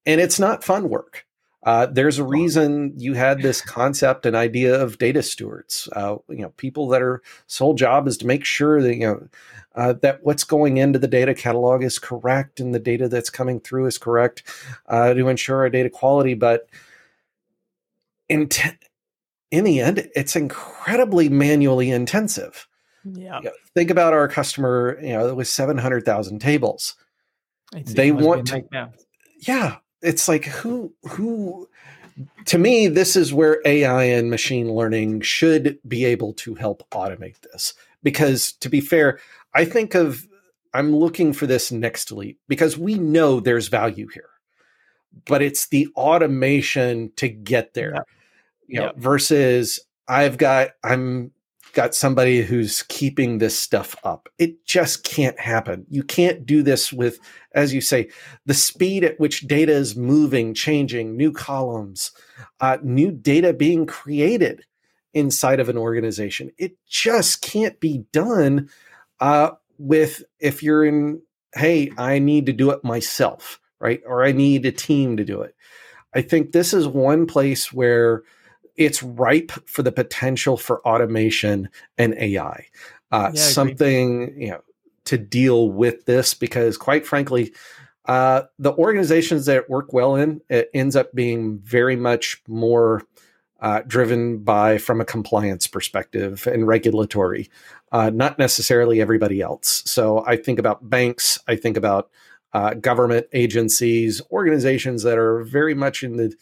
And 0.04 0.20
it's 0.20 0.38
not 0.38 0.62
fun 0.62 0.90
work. 0.90 1.24
Uh, 1.62 1.86
there's 1.86 2.18
a 2.18 2.24
reason 2.24 2.92
you 2.98 3.14
had 3.14 3.40
this 3.40 3.62
concept 3.62 4.26
and 4.26 4.36
idea 4.36 4.78
of 4.78 4.98
data 4.98 5.22
stewards. 5.22 5.88
Uh, 5.96 6.16
you 6.28 6.42
know, 6.42 6.50
people 6.58 6.88
that 6.88 7.00
are 7.00 7.22
sole 7.46 7.72
job 7.72 8.06
is 8.06 8.18
to 8.18 8.26
make 8.26 8.44
sure 8.44 8.82
that 8.82 8.94
you 8.94 9.06
know 9.06 9.26
uh, 9.74 9.94
that 10.02 10.22
what's 10.22 10.44
going 10.44 10.76
into 10.76 10.98
the 10.98 11.08
data 11.08 11.32
catalog 11.32 11.82
is 11.82 11.98
correct 11.98 12.60
and 12.60 12.74
the 12.74 12.78
data 12.78 13.08
that's 13.08 13.30
coming 13.30 13.60
through 13.60 13.86
is 13.86 13.96
correct 13.96 14.42
uh, 14.88 15.14
to 15.14 15.28
ensure 15.28 15.60
our 15.60 15.70
data 15.70 15.88
quality. 15.88 16.34
But 16.34 16.68
in 18.28 18.50
in 19.54 19.62
the 19.62 19.80
end, 19.80 20.08
it's 20.16 20.34
incredibly 20.34 21.28
manually 21.28 21.88
intensive. 21.88 22.66
Yeah. 23.04 23.38
You 23.38 23.44
know, 23.44 23.52
think 23.74 23.88
about 23.88 24.12
our 24.12 24.26
customer, 24.26 24.98
you 25.00 25.12
know, 25.12 25.32
with 25.34 25.46
700,000 25.46 26.40
tables. 26.40 26.96
they 27.72 28.10
want 28.10 28.48
to, 28.48 28.64
yeah, 29.38 29.76
it's 30.02 30.26
like 30.26 30.46
who, 30.46 30.92
who, 31.08 31.68
to 32.46 32.58
me, 32.58 32.88
this 32.88 33.14
is 33.14 33.32
where 33.32 33.60
AI 33.64 34.02
and 34.02 34.28
machine 34.28 34.72
learning 34.74 35.20
should 35.20 35.78
be 35.86 36.04
able 36.04 36.32
to 36.34 36.56
help 36.56 36.82
automate 36.90 37.40
this. 37.40 37.74
Because 38.02 38.52
to 38.54 38.68
be 38.68 38.80
fair, 38.80 39.20
I 39.54 39.64
think 39.64 39.94
of, 39.94 40.26
I'm 40.72 40.96
looking 40.96 41.32
for 41.32 41.46
this 41.46 41.70
next 41.70 42.10
leap 42.10 42.40
because 42.48 42.76
we 42.76 42.96
know 42.96 43.38
there's 43.38 43.68
value 43.68 44.08
here, 44.08 44.30
but 45.26 45.42
it's 45.42 45.68
the 45.68 45.86
automation 45.94 47.12
to 47.16 47.28
get 47.28 47.74
there. 47.74 47.92
Yeah 47.94 48.02
you 48.66 48.80
know, 48.80 48.92
versus 48.96 49.80
I've 50.08 50.38
got 50.38 50.70
I'm 50.82 51.32
got 51.74 51.94
somebody 51.94 52.42
who's 52.42 52.82
keeping 52.84 53.38
this 53.38 53.58
stuff 53.58 53.96
up. 54.04 54.28
It 54.38 54.64
just 54.64 55.04
can't 55.04 55.38
happen. 55.38 55.84
You 55.90 56.02
can't 56.04 56.46
do 56.46 56.62
this 56.62 56.92
with, 56.92 57.18
as 57.52 57.74
you 57.74 57.80
say, 57.80 58.08
the 58.46 58.54
speed 58.54 59.04
at 59.04 59.18
which 59.20 59.46
data 59.46 59.72
is 59.72 59.96
moving, 59.96 60.54
changing, 60.54 61.16
new 61.16 61.32
columns, 61.32 62.12
uh, 62.60 62.78
new 62.82 63.10
data 63.10 63.52
being 63.52 63.86
created 63.86 64.64
inside 65.12 65.60
of 65.60 65.68
an 65.68 65.76
organization. 65.76 66.50
It 66.58 66.76
just 66.88 67.42
can't 67.42 67.78
be 67.80 68.04
done 68.12 68.70
uh, 69.20 69.50
with 69.78 70.22
if 70.38 70.62
you're 70.62 70.84
in, 70.84 71.22
hey, 71.54 71.90
I 71.98 72.18
need 72.20 72.46
to 72.46 72.52
do 72.52 72.70
it 72.70 72.84
myself, 72.84 73.60
right? 73.80 74.00
Or 74.06 74.24
I 74.24 74.32
need 74.32 74.64
a 74.64 74.72
team 74.72 75.16
to 75.16 75.24
do 75.24 75.42
it. 75.42 75.54
I 76.14 76.22
think 76.22 76.52
this 76.52 76.72
is 76.72 76.86
one 76.86 77.26
place 77.26 77.72
where 77.72 78.22
it's 78.76 79.02
ripe 79.02 79.52
for 79.66 79.82
the 79.82 79.92
potential 79.92 80.56
for 80.56 80.86
automation 80.86 81.68
and 81.98 82.14
AI. 82.14 82.66
Uh, 83.10 83.30
yeah, 83.32 83.40
something 83.40 84.40
you 84.40 84.50
know 84.50 84.60
to 85.04 85.18
deal 85.18 85.70
with 85.70 86.06
this 86.06 86.34
because, 86.34 86.76
quite 86.76 87.06
frankly, 87.06 87.52
uh, 88.06 88.42
the 88.58 88.72
organizations 88.74 89.46
that 89.46 89.70
work 89.70 89.92
well 89.92 90.16
in 90.16 90.40
it 90.48 90.70
ends 90.74 90.96
up 90.96 91.12
being 91.14 91.58
very 91.58 91.96
much 91.96 92.42
more 92.48 93.02
uh, 93.60 93.80
driven 93.86 94.38
by 94.38 94.76
from 94.76 95.00
a 95.00 95.04
compliance 95.04 95.66
perspective 95.66 96.46
and 96.46 96.66
regulatory, 96.66 97.48
uh, 97.92 98.10
not 98.10 98.38
necessarily 98.38 99.00
everybody 99.00 99.40
else. 99.40 99.82
So 99.86 100.24
I 100.26 100.36
think 100.36 100.58
about 100.58 100.90
banks, 100.90 101.38
I 101.48 101.56
think 101.56 101.76
about 101.76 102.10
uh, 102.52 102.74
government 102.74 103.26
agencies, 103.32 104.20
organizations 104.30 105.02
that 105.02 105.18
are 105.18 105.42
very 105.44 105.74
much 105.74 106.02
in 106.02 106.16
the, 106.16 106.34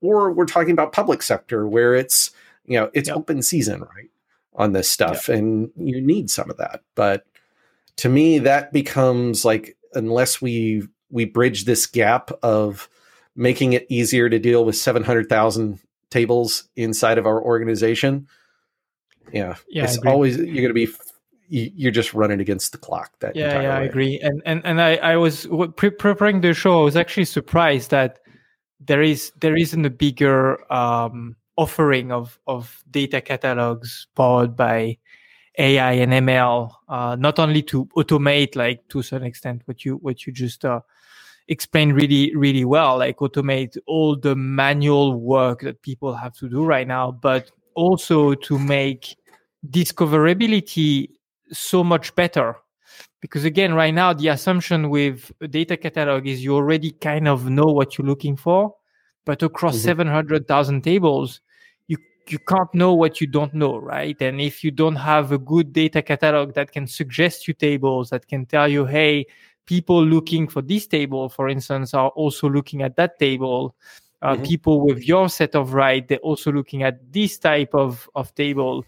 or 0.00 0.32
we're 0.32 0.46
talking 0.46 0.72
about 0.72 0.92
public 0.92 1.22
sector 1.22 1.66
where 1.66 1.94
it's 1.94 2.30
you 2.64 2.78
know 2.78 2.90
it's 2.94 3.08
yep. 3.08 3.16
open 3.16 3.42
season 3.42 3.80
right 3.80 4.10
on 4.54 4.72
this 4.72 4.90
stuff, 4.90 5.28
yep. 5.28 5.38
and 5.38 5.70
you 5.76 6.00
need 6.00 6.30
some 6.30 6.50
of 6.50 6.56
that. 6.56 6.82
But 6.94 7.26
to 7.96 8.08
me, 8.08 8.38
that 8.40 8.72
becomes 8.72 9.44
like 9.44 9.76
unless 9.94 10.40
we 10.42 10.86
we 11.10 11.24
bridge 11.24 11.64
this 11.64 11.86
gap 11.86 12.30
of 12.42 12.88
making 13.38 13.72
it 13.72 13.86
easier 13.88 14.28
to 14.28 14.38
deal 14.38 14.64
with 14.64 14.76
700,000 14.76 15.78
tables 16.10 16.68
inside 16.76 17.18
of 17.18 17.26
our 17.26 17.40
organization. 17.40 18.26
Yeah. 19.32 19.54
Yeah. 19.68 19.84
It's 19.84 19.98
always, 19.98 20.36
you're 20.36 20.68
going 20.68 20.68
to 20.68 20.74
be, 20.74 20.88
you're 21.48 21.92
just 21.92 22.14
running 22.14 22.40
against 22.40 22.72
the 22.72 22.78
clock. 22.78 23.12
That 23.20 23.36
yeah, 23.36 23.52
yeah, 23.52 23.58
way. 23.60 23.66
I 23.68 23.82
agree. 23.84 24.20
And, 24.20 24.42
and, 24.44 24.60
and 24.64 24.82
I, 24.82 24.96
I 24.96 25.16
was 25.16 25.46
pre- 25.76 25.90
preparing 25.90 26.40
the 26.40 26.52
show. 26.52 26.80
I 26.80 26.84
was 26.84 26.96
actually 26.96 27.26
surprised 27.26 27.90
that 27.90 28.18
there 28.80 29.02
is, 29.02 29.32
there 29.40 29.56
isn't 29.56 29.84
a 29.84 29.90
bigger, 29.90 30.70
um, 30.72 31.36
offering 31.56 32.12
of, 32.12 32.38
of 32.46 32.82
data 32.90 33.20
catalogs 33.20 34.06
powered 34.14 34.56
by 34.56 34.96
AI 35.58 35.92
and 35.92 36.12
ML, 36.12 36.72
uh, 36.88 37.16
not 37.18 37.38
only 37.38 37.62
to 37.64 37.86
automate, 37.96 38.54
like 38.54 38.86
to 38.88 39.00
a 39.00 39.02
certain 39.02 39.26
extent, 39.26 39.62
what 39.64 39.84
you 39.84 39.96
what 39.96 40.24
you 40.24 40.32
just 40.32 40.64
uh, 40.64 40.80
explained 41.48 41.94
really 41.94 42.34
really 42.36 42.64
well, 42.64 42.98
like 42.98 43.18
automate 43.18 43.76
all 43.86 44.16
the 44.16 44.36
manual 44.36 45.20
work 45.20 45.60
that 45.62 45.82
people 45.82 46.14
have 46.14 46.32
to 46.36 46.48
do 46.48 46.64
right 46.64 46.86
now, 46.86 47.10
but 47.10 47.50
also 47.74 48.34
to 48.34 48.58
make 48.58 49.16
discoverability 49.70 51.10
so 51.50 51.82
much 51.82 52.14
better. 52.14 52.56
Because 53.20 53.44
again, 53.44 53.74
right 53.74 53.92
now 53.92 54.12
the 54.12 54.28
assumption 54.28 54.90
with 54.90 55.32
a 55.40 55.48
data 55.48 55.76
catalog 55.76 56.26
is 56.26 56.44
you 56.44 56.54
already 56.54 56.92
kind 56.92 57.26
of 57.26 57.50
know 57.50 57.66
what 57.66 57.98
you're 57.98 58.06
looking 58.06 58.36
for, 58.36 58.74
but 59.24 59.42
across 59.42 59.76
mm-hmm. 59.76 60.06
700,000 60.08 60.82
tables, 60.82 61.40
you 61.88 61.96
you 62.28 62.38
can't 62.38 62.72
know 62.74 62.94
what 62.94 63.20
you 63.20 63.26
don't 63.26 63.54
know, 63.54 63.76
right? 63.76 64.20
And 64.20 64.40
if 64.40 64.62
you 64.62 64.70
don't 64.70 64.96
have 64.96 65.32
a 65.32 65.38
good 65.38 65.72
data 65.72 66.00
catalog 66.02 66.54
that 66.54 66.70
can 66.70 66.86
suggest 66.86 67.48
you 67.48 67.54
tables, 67.54 68.10
that 68.10 68.28
can 68.28 68.46
tell 68.46 68.68
you, 68.68 68.86
hey, 68.86 69.26
people 69.68 70.02
looking 70.02 70.48
for 70.48 70.62
this 70.62 70.86
table, 70.86 71.28
for 71.28 71.48
instance, 71.48 71.92
are 71.92 72.08
also 72.10 72.48
looking 72.48 72.82
at 72.82 72.96
that 72.96 73.18
table. 73.18 73.76
Uh, 74.22 74.32
mm-hmm. 74.32 74.42
People 74.44 74.80
with 74.80 75.06
your 75.06 75.28
set 75.28 75.54
of 75.54 75.74
right, 75.74 76.08
they're 76.08 76.18
also 76.18 76.50
looking 76.50 76.82
at 76.82 77.12
this 77.12 77.38
type 77.38 77.74
of, 77.74 78.08
of 78.14 78.34
table. 78.34 78.84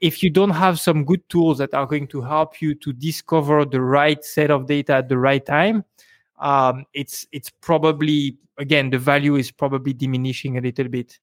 If 0.00 0.22
you 0.22 0.30
don't 0.30 0.50
have 0.50 0.78
some 0.78 1.04
good 1.04 1.26
tools 1.28 1.58
that 1.58 1.72
are 1.72 1.86
going 1.86 2.06
to 2.08 2.20
help 2.20 2.60
you 2.60 2.74
to 2.76 2.92
discover 2.92 3.64
the 3.64 3.80
right 3.80 4.22
set 4.24 4.50
of 4.50 4.66
data 4.66 4.96
at 4.96 5.08
the 5.08 5.18
right 5.18 5.44
time, 5.44 5.84
um, 6.38 6.84
it's 6.92 7.26
it's 7.32 7.50
probably 7.50 8.36
again 8.58 8.90
the 8.90 8.98
value 8.98 9.36
is 9.36 9.50
probably 9.50 9.92
diminishing 9.92 10.58
a 10.58 10.60
little 10.60 10.88
bit. 10.88 11.18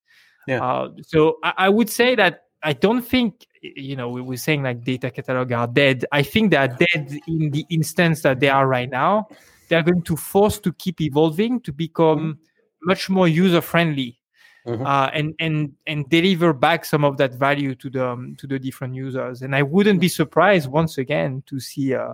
Yeah. 0.47 0.63
Uh, 0.63 0.89
so 1.01 1.37
I, 1.43 1.53
I, 1.57 1.69
would 1.69 1.89
say 1.89 2.15
that 2.15 2.45
I 2.63 2.73
don't 2.73 3.01
think 3.01 3.45
you 3.61 3.95
know 3.95 4.09
we 4.09 4.21
were 4.21 4.37
saying 4.37 4.63
like 4.63 4.83
data 4.83 5.11
catalog 5.11 5.51
are 5.51 5.67
dead. 5.67 6.05
I 6.11 6.23
think 6.23 6.51
they 6.51 6.57
are 6.57 6.67
dead 6.67 7.17
in 7.27 7.51
the 7.51 7.65
instance 7.69 8.21
that 8.21 8.39
they 8.39 8.49
are 8.49 8.67
right 8.67 8.89
now. 8.89 9.27
They 9.69 9.75
are 9.75 9.83
going 9.83 10.01
to 10.03 10.15
force 10.15 10.59
to 10.59 10.73
keep 10.73 10.99
evolving 11.01 11.61
to 11.61 11.71
become 11.71 12.19
mm-hmm. 12.19 12.87
much 12.87 13.09
more 13.09 13.27
user 13.27 13.61
friendly. 13.61 14.19
Mm-hmm. 14.65 14.85
Uh, 14.85 15.09
and 15.13 15.35
and 15.39 15.73
and 15.87 16.09
deliver 16.09 16.53
back 16.53 16.85
some 16.85 17.03
of 17.03 17.17
that 17.17 17.33
value 17.33 17.75
to 17.75 17.89
the 17.89 18.07
um, 18.07 18.35
to 18.37 18.47
the 18.47 18.57
different 18.57 18.95
users. 18.95 19.41
And 19.41 19.55
I 19.55 19.61
wouldn't 19.61 19.99
be 19.99 20.07
surprised 20.07 20.69
once 20.69 20.97
again 20.97 21.43
to 21.47 21.59
see 21.59 21.93
uh, 21.93 22.13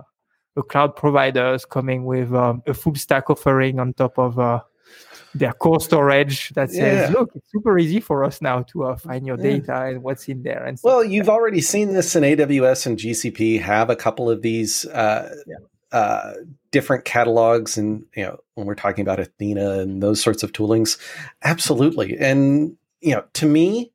a 0.56 0.62
cloud 0.62 0.96
providers 0.96 1.64
coming 1.64 2.04
with 2.04 2.34
um, 2.34 2.62
a 2.66 2.74
full 2.74 2.96
stack 2.96 3.30
offering 3.30 3.78
on 3.78 3.92
top 3.92 4.18
of 4.18 4.38
uh, 4.38 4.60
their 5.34 5.52
core 5.52 5.80
storage 5.80 6.50
that 6.50 6.70
says, 6.70 7.08
yeah. 7.08 7.16
look, 7.16 7.30
it's 7.34 7.50
super 7.52 7.78
easy 7.78 8.00
for 8.00 8.24
us 8.24 8.42
now 8.42 8.62
to 8.62 8.84
uh, 8.84 8.96
find 8.96 9.26
your 9.26 9.36
data 9.36 9.64
yeah. 9.68 9.86
and 9.86 10.02
what's 10.02 10.28
in 10.28 10.42
there. 10.42 10.64
And 10.64 10.78
well, 10.82 11.04
you've 11.04 11.28
already 11.28 11.60
seen 11.60 11.94
this 11.94 12.16
in 12.16 12.24
AWS 12.24 12.86
and 12.86 12.98
GCP 12.98 13.60
have 13.60 13.90
a 13.90 13.96
couple 13.96 14.28
of 14.28 14.42
these 14.42 14.86
uh, 14.86 15.34
yeah. 15.46 15.56
uh, 15.92 16.32
different 16.70 17.04
catalogs, 17.04 17.76
and 17.76 18.04
you 18.14 18.24
know 18.24 18.38
when 18.54 18.66
we're 18.66 18.74
talking 18.74 19.02
about 19.02 19.20
Athena 19.20 19.80
and 19.80 20.02
those 20.02 20.22
sorts 20.22 20.42
of 20.42 20.52
toolings, 20.52 20.98
absolutely. 21.42 22.16
And 22.18 22.76
you 23.00 23.14
know, 23.14 23.24
to 23.34 23.46
me, 23.46 23.92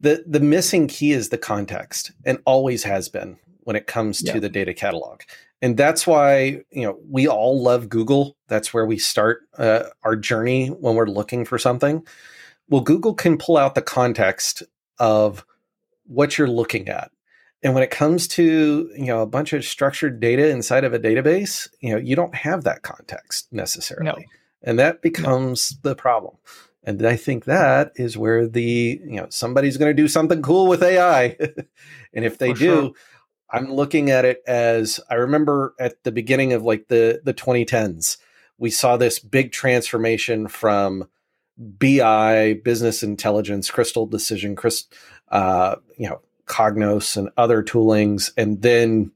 the 0.00 0.24
the 0.26 0.40
missing 0.40 0.88
key 0.88 1.12
is 1.12 1.28
the 1.28 1.38
context, 1.38 2.12
and 2.24 2.38
always 2.44 2.84
has 2.84 3.08
been 3.08 3.38
when 3.60 3.76
it 3.76 3.86
comes 3.86 4.22
to 4.22 4.40
the 4.40 4.48
data 4.48 4.72
catalog. 4.72 5.20
And 5.60 5.76
that's 5.76 6.06
why 6.06 6.62
you 6.70 6.82
know 6.82 6.98
we 7.08 7.26
all 7.26 7.62
love 7.62 7.88
google. 7.88 8.36
That's 8.48 8.72
where 8.72 8.86
we 8.86 8.98
start 8.98 9.42
uh, 9.58 9.84
our 10.02 10.16
journey 10.16 10.68
when 10.68 10.94
we're 10.94 11.06
looking 11.06 11.44
for 11.44 11.58
something. 11.58 12.06
Well 12.68 12.82
google 12.82 13.14
can 13.14 13.38
pull 13.38 13.56
out 13.56 13.74
the 13.74 13.82
context 13.82 14.62
of 14.98 15.44
what 16.04 16.38
you're 16.38 16.48
looking 16.48 16.88
at 16.88 17.10
and 17.62 17.74
when 17.74 17.82
it 17.82 17.90
comes 17.90 18.28
to 18.28 18.90
you 18.96 19.06
know 19.06 19.22
a 19.22 19.26
bunch 19.26 19.52
of 19.52 19.64
structured 19.64 20.20
data 20.20 20.48
inside 20.48 20.84
of 20.84 20.94
a 20.94 20.98
database 20.98 21.68
you 21.80 21.90
know 21.90 21.98
you 21.98 22.16
don't 22.16 22.34
have 22.34 22.64
that 22.64 22.82
context 22.82 23.52
necessarily 23.52 24.06
no. 24.06 24.16
and 24.62 24.78
that 24.78 25.02
becomes 25.02 25.78
no. 25.84 25.90
the 25.90 25.96
problem 25.96 26.36
and 26.84 27.04
i 27.06 27.16
think 27.16 27.44
that 27.44 27.92
is 27.96 28.16
where 28.16 28.46
the 28.46 29.00
you 29.04 29.16
know 29.16 29.26
somebody's 29.30 29.76
going 29.76 29.90
to 29.90 30.02
do 30.02 30.08
something 30.08 30.42
cool 30.42 30.66
with 30.66 30.82
ai 30.82 31.36
and 32.14 32.24
if 32.24 32.38
they 32.38 32.52
for 32.52 32.58
do 32.58 32.64
sure 32.64 32.92
I'm 33.50 33.72
looking 33.72 34.10
at 34.10 34.24
it 34.24 34.42
as 34.46 35.00
I 35.08 35.14
remember 35.14 35.74
at 35.80 36.04
the 36.04 36.12
beginning 36.12 36.52
of 36.52 36.62
like 36.62 36.88
the 36.88 37.20
the 37.24 37.32
2010s, 37.32 38.18
we 38.58 38.70
saw 38.70 38.96
this 38.96 39.18
big 39.18 39.52
transformation 39.52 40.48
from 40.48 41.08
BI, 41.56 42.60
business 42.64 43.02
intelligence, 43.02 43.70
Crystal 43.70 44.06
Decision, 44.06 44.54
Chris, 44.54 44.84
uh, 45.30 45.76
you 45.96 46.08
know, 46.08 46.20
Cognos 46.48 47.16
and 47.16 47.30
other 47.36 47.62
toolings, 47.62 48.32
and 48.36 48.62
then 48.62 49.12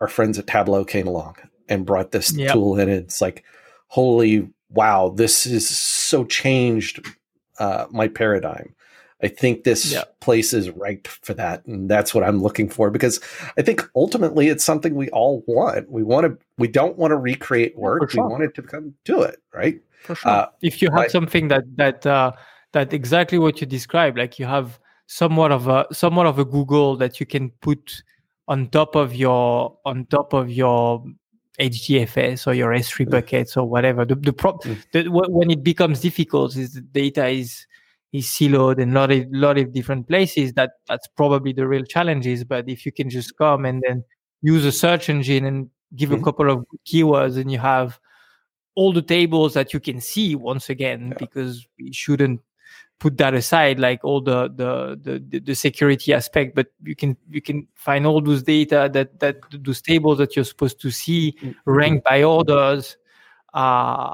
our 0.00 0.08
friends 0.08 0.38
at 0.38 0.46
Tableau 0.46 0.84
came 0.84 1.06
along 1.06 1.36
and 1.68 1.86
brought 1.86 2.10
this 2.10 2.32
yep. 2.32 2.52
tool 2.52 2.78
in. 2.78 2.88
It's 2.88 3.20
like, 3.20 3.44
holy 3.88 4.48
wow, 4.70 5.12
this 5.14 5.46
is 5.46 5.68
so 5.68 6.24
changed 6.24 7.04
uh, 7.58 7.86
my 7.90 8.08
paradigm. 8.08 8.74
I 9.22 9.28
think 9.28 9.64
this 9.64 9.92
yeah. 9.92 10.04
place 10.20 10.54
is 10.54 10.70
ripe 10.70 11.06
for 11.06 11.34
that, 11.34 11.66
and 11.66 11.90
that's 11.90 12.14
what 12.14 12.24
I'm 12.24 12.40
looking 12.40 12.70
for 12.70 12.90
because 12.90 13.20
I 13.58 13.62
think 13.62 13.86
ultimately 13.94 14.48
it's 14.48 14.64
something 14.64 14.94
we 14.94 15.10
all 15.10 15.44
want. 15.46 15.90
We 15.90 16.02
want 16.02 16.26
to. 16.26 16.38
We 16.56 16.68
don't 16.68 16.96
want 16.96 17.10
to 17.10 17.16
recreate 17.16 17.76
work. 17.76 18.10
Sure. 18.10 18.24
We 18.24 18.30
want 18.30 18.44
it 18.44 18.54
to 18.54 18.62
come 18.62 18.94
to 19.04 19.20
it, 19.20 19.42
right? 19.52 19.78
For 20.04 20.14
sure. 20.14 20.30
Uh, 20.30 20.46
if 20.62 20.80
you 20.80 20.88
have 20.90 21.04
but, 21.04 21.10
something 21.10 21.48
that 21.48 21.64
that 21.76 22.06
uh, 22.06 22.32
that 22.72 22.94
exactly 22.94 23.38
what 23.38 23.60
you 23.60 23.66
described, 23.66 24.16
like 24.16 24.38
you 24.38 24.46
have 24.46 24.78
somewhat 25.10 25.50
of 25.50 25.66
a 25.66 25.84
somewhat 25.92 26.26
of 26.26 26.38
a 26.38 26.44
Google 26.44 26.96
that 26.96 27.18
you 27.18 27.26
can 27.26 27.50
put 27.60 28.02
on 28.46 28.68
top 28.68 28.94
of 28.94 29.12
your 29.12 29.76
on 29.84 30.06
top 30.06 30.32
of 30.32 30.50
your 30.50 31.04
HDFS 31.58 32.46
or 32.46 32.54
your 32.54 32.70
S3 32.70 33.06
mm. 33.06 33.10
buckets 33.10 33.56
or 33.56 33.68
whatever. 33.68 34.04
The 34.04 34.14
the, 34.92 35.10
when 35.10 35.50
it 35.50 35.64
becomes 35.64 36.00
difficult 36.00 36.56
is 36.56 36.74
the 36.74 36.80
data 36.80 37.26
is 37.26 37.66
is 38.12 38.26
siloed 38.26 38.78
in 38.78 38.90
a 38.90 39.00
lot 39.00 39.10
of, 39.10 39.26
lot 39.30 39.58
of 39.58 39.72
different 39.72 40.06
places 40.06 40.52
that 40.54 40.70
that's 40.86 41.08
probably 41.16 41.52
the 41.52 41.66
real 41.66 41.84
challenge 41.84 42.26
is. 42.26 42.44
but 42.44 42.68
if 42.68 42.86
you 42.86 42.92
can 42.92 43.10
just 43.10 43.36
come 43.36 43.64
and 43.64 43.82
then 43.86 44.04
use 44.42 44.64
a 44.64 44.72
search 44.72 45.08
engine 45.08 45.44
and 45.44 45.70
give 45.96 46.10
mm-hmm. 46.10 46.20
a 46.20 46.24
couple 46.24 46.50
of 46.50 46.64
keywords 46.86 47.36
and 47.36 47.52
you 47.52 47.58
have 47.58 47.98
all 48.74 48.92
the 48.92 49.02
tables 49.02 49.54
that 49.54 49.72
you 49.72 49.80
can 49.80 50.00
see 50.00 50.34
once 50.34 50.70
again 50.70 51.08
yeah. 51.08 51.16
because 51.18 51.66
we 51.78 51.92
shouldn't 51.92 52.40
put 53.00 53.16
that 53.16 53.34
aside 53.34 53.80
like 53.80 54.04
all 54.04 54.20
the, 54.20 54.48
the 54.54 55.18
the 55.30 55.40
the 55.40 55.54
security 55.54 56.12
aspect 56.12 56.54
but 56.54 56.68
you 56.84 56.94
can 56.94 57.16
you 57.30 57.42
can 57.42 57.66
find 57.74 58.06
all 58.06 58.20
those 58.20 58.42
data 58.42 58.88
that 58.92 59.18
that 59.20 59.36
those 59.52 59.82
tables 59.82 60.18
that 60.18 60.36
you're 60.36 60.44
supposed 60.44 60.80
to 60.80 60.90
see 60.90 61.34
mm-hmm. 61.42 61.50
ranked 61.64 62.04
by 62.04 62.22
orders 62.22 62.96
uh 63.54 64.12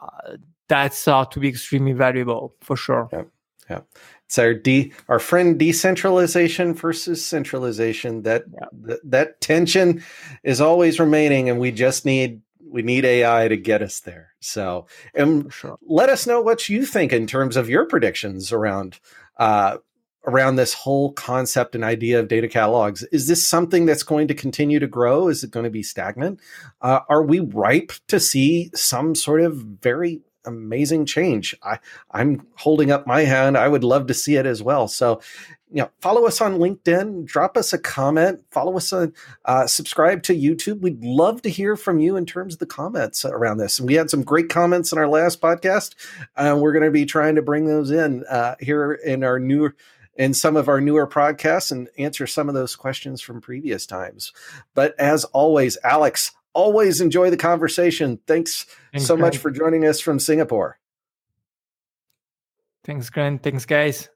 that's 0.69 1.07
uh, 1.07 1.25
to 1.27 1.39
be 1.41 1.49
extremely 1.49 1.93
valuable 1.93 2.55
for 2.63 2.77
sure 2.77 3.09
yeah 3.13 3.23
yeah. 3.69 3.81
It's 4.27 4.39
our 4.39 4.55
de 4.55 4.93
our 5.09 5.19
friend 5.19 5.59
decentralization 5.59 6.75
versus 6.75 7.25
centralization. 7.25 8.23
That 8.23 8.45
yeah. 8.53 8.67
th- 8.87 9.01
that 9.05 9.41
tension 9.41 10.03
is 10.43 10.61
always 10.61 10.99
remaining, 10.99 11.49
and 11.49 11.61
we 11.61 11.73
just 11.73 12.05
need 12.05 12.43
we 12.69 12.83
need 12.83 13.05
AI 13.05 13.49
to 13.49 13.57
get 13.57 13.83
us 13.83 14.01
there. 14.01 14.35
So, 14.41 14.87
and 15.15 15.53
sure. 15.53 15.79
let 15.83 16.09
us 16.09 16.27
know 16.27 16.41
what 16.41 16.69
you 16.69 16.85
think 16.85 17.13
in 17.13 17.27
terms 17.27 17.57
of 17.57 17.69
your 17.69 17.87
predictions 17.87 18.53
around 18.53 18.99
uh, 19.39 19.79
around 20.27 20.57
this 20.57 20.75
whole 20.75 21.13
concept 21.13 21.75
and 21.75 21.85
idea 21.85 22.19
of 22.19 22.29
data 22.29 22.49
catalogs. 22.49 23.05
Is 23.05 23.29
this 23.29 23.47
something 23.47 23.87
that's 23.87 24.03
going 24.03 24.29
to 24.29 24.35
continue 24.35 24.81
to 24.81 24.87
grow? 24.89 25.29
Is 25.29 25.45
it 25.45 25.53
going 25.53 25.65
to 25.65 25.71
be 25.71 25.83
stagnant? 25.83 26.41
Uh, 26.81 27.01
are 27.09 27.23
we 27.23 27.41
ripe 27.41 27.93
to 28.09 28.19
see 28.19 28.71
some 28.75 29.15
sort 29.15 29.41
of 29.41 29.55
very 29.55 30.23
amazing 30.45 31.07
change? 31.07 31.55
I, 31.63 31.79
I'm 32.11 32.45
holding 32.57 32.91
up 32.91 33.07
my 33.07 33.21
hand. 33.21 33.57
I 33.57 33.69
would 33.69 33.85
love 33.85 34.09
to 34.09 34.15
see 34.15 34.35
it 34.35 34.47
as 34.47 34.63
well. 34.63 34.89
So, 34.89 35.21
you 35.71 35.83
know, 35.83 35.91
follow 36.01 36.27
us 36.27 36.41
on 36.41 36.59
LinkedIn, 36.59 37.25
drop 37.25 37.57
us 37.57 37.73
a 37.73 37.79
comment, 37.79 38.45
follow 38.51 38.77
us 38.77 38.93
on, 38.93 39.13
uh, 39.45 39.67
subscribe 39.67 40.23
to 40.25 40.35
YouTube. 40.35 40.81
We'd 40.81 41.03
love 41.03 41.43
to 41.43 41.51
hear 41.51 41.77
from 41.77 41.99
you 41.99 42.17
in 42.17 42.25
terms 42.25 42.55
of 42.55 42.61
the 42.61 42.67
comments 42.67 43.25
around 43.25 43.59
this. 43.59 43.79
And 43.79 43.89
we 43.89 43.95
had 43.95 44.09
some 44.09 44.23
great 44.23 44.49
comments 44.49 44.93
in 44.93 44.99
our 44.99 45.09
last 45.09 45.41
podcast. 45.41 45.95
Uh, 46.37 46.57
we're 46.61 46.73
going 46.73 46.85
to 46.85 46.91
be 46.91 47.05
trying 47.05 47.35
to 47.35 47.43
bring 47.43 47.67
those 47.67 47.91
in 47.91 48.25
uh, 48.31 48.55
here 48.61 48.93
in 48.93 49.25
our 49.25 49.39
new 49.41 49.73
in 50.15 50.33
some 50.33 50.57
of 50.57 50.69
our 50.69 50.81
newer 50.81 51.07
podcasts 51.07 51.71
and 51.71 51.89
answer 51.99 52.27
some 52.27 52.49
of 52.49 52.55
those 52.55 52.75
questions 52.75 53.21
from 53.21 53.41
previous 53.41 53.85
times. 53.87 54.33
But 54.75 54.99
as 54.99 55.25
always, 55.27 55.77
Alex, 55.85 56.33
always 56.55 57.03
enjoy 57.03 57.29
the 57.29 57.37
conversation. 57.37 58.19
Thanks, 58.27 58.65
Thanks 58.93 59.07
so 59.07 59.17
Grant. 59.17 59.35
much 59.35 59.39
for 59.43 59.51
joining 59.51 59.85
us 59.85 60.01
from 60.01 60.19
Singapore. 60.19 60.79
Thanks, 62.85 63.11
Grant. 63.11 63.43
Thanks, 63.43 63.67
guys. 63.67 64.09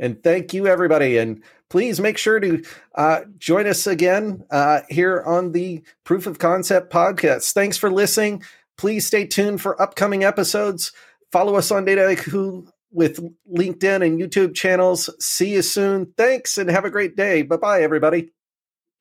And 0.00 0.20
thank 0.22 0.52
you, 0.52 0.66
everybody. 0.66 1.18
And 1.18 1.42
please 1.68 2.00
make 2.00 2.18
sure 2.18 2.40
to 2.40 2.64
uh, 2.96 3.20
join 3.38 3.68
us 3.68 3.86
again 3.86 4.44
uh, 4.50 4.80
here 4.88 5.22
on 5.24 5.52
the 5.52 5.84
Proof 6.04 6.26
of 6.26 6.38
Concept 6.38 6.92
podcast. 6.92 7.52
Thanks 7.52 7.76
for 7.76 7.90
listening. 7.90 8.42
Please 8.76 9.06
stay 9.06 9.26
tuned 9.26 9.60
for 9.60 9.80
upcoming 9.80 10.24
episodes. 10.24 10.90
Follow 11.30 11.54
us 11.54 11.70
on 11.70 11.84
Dataiku 11.84 12.66
with 12.90 13.20
LinkedIn 13.48 14.04
and 14.04 14.20
YouTube 14.20 14.54
channels. 14.54 15.10
See 15.24 15.52
you 15.52 15.62
soon. 15.62 16.12
Thanks 16.16 16.58
and 16.58 16.68
have 16.70 16.84
a 16.84 16.90
great 16.90 17.14
day. 17.14 17.42
Bye 17.42 17.56
bye, 17.56 17.82
everybody. 17.82 18.30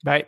Bye. 0.03 0.27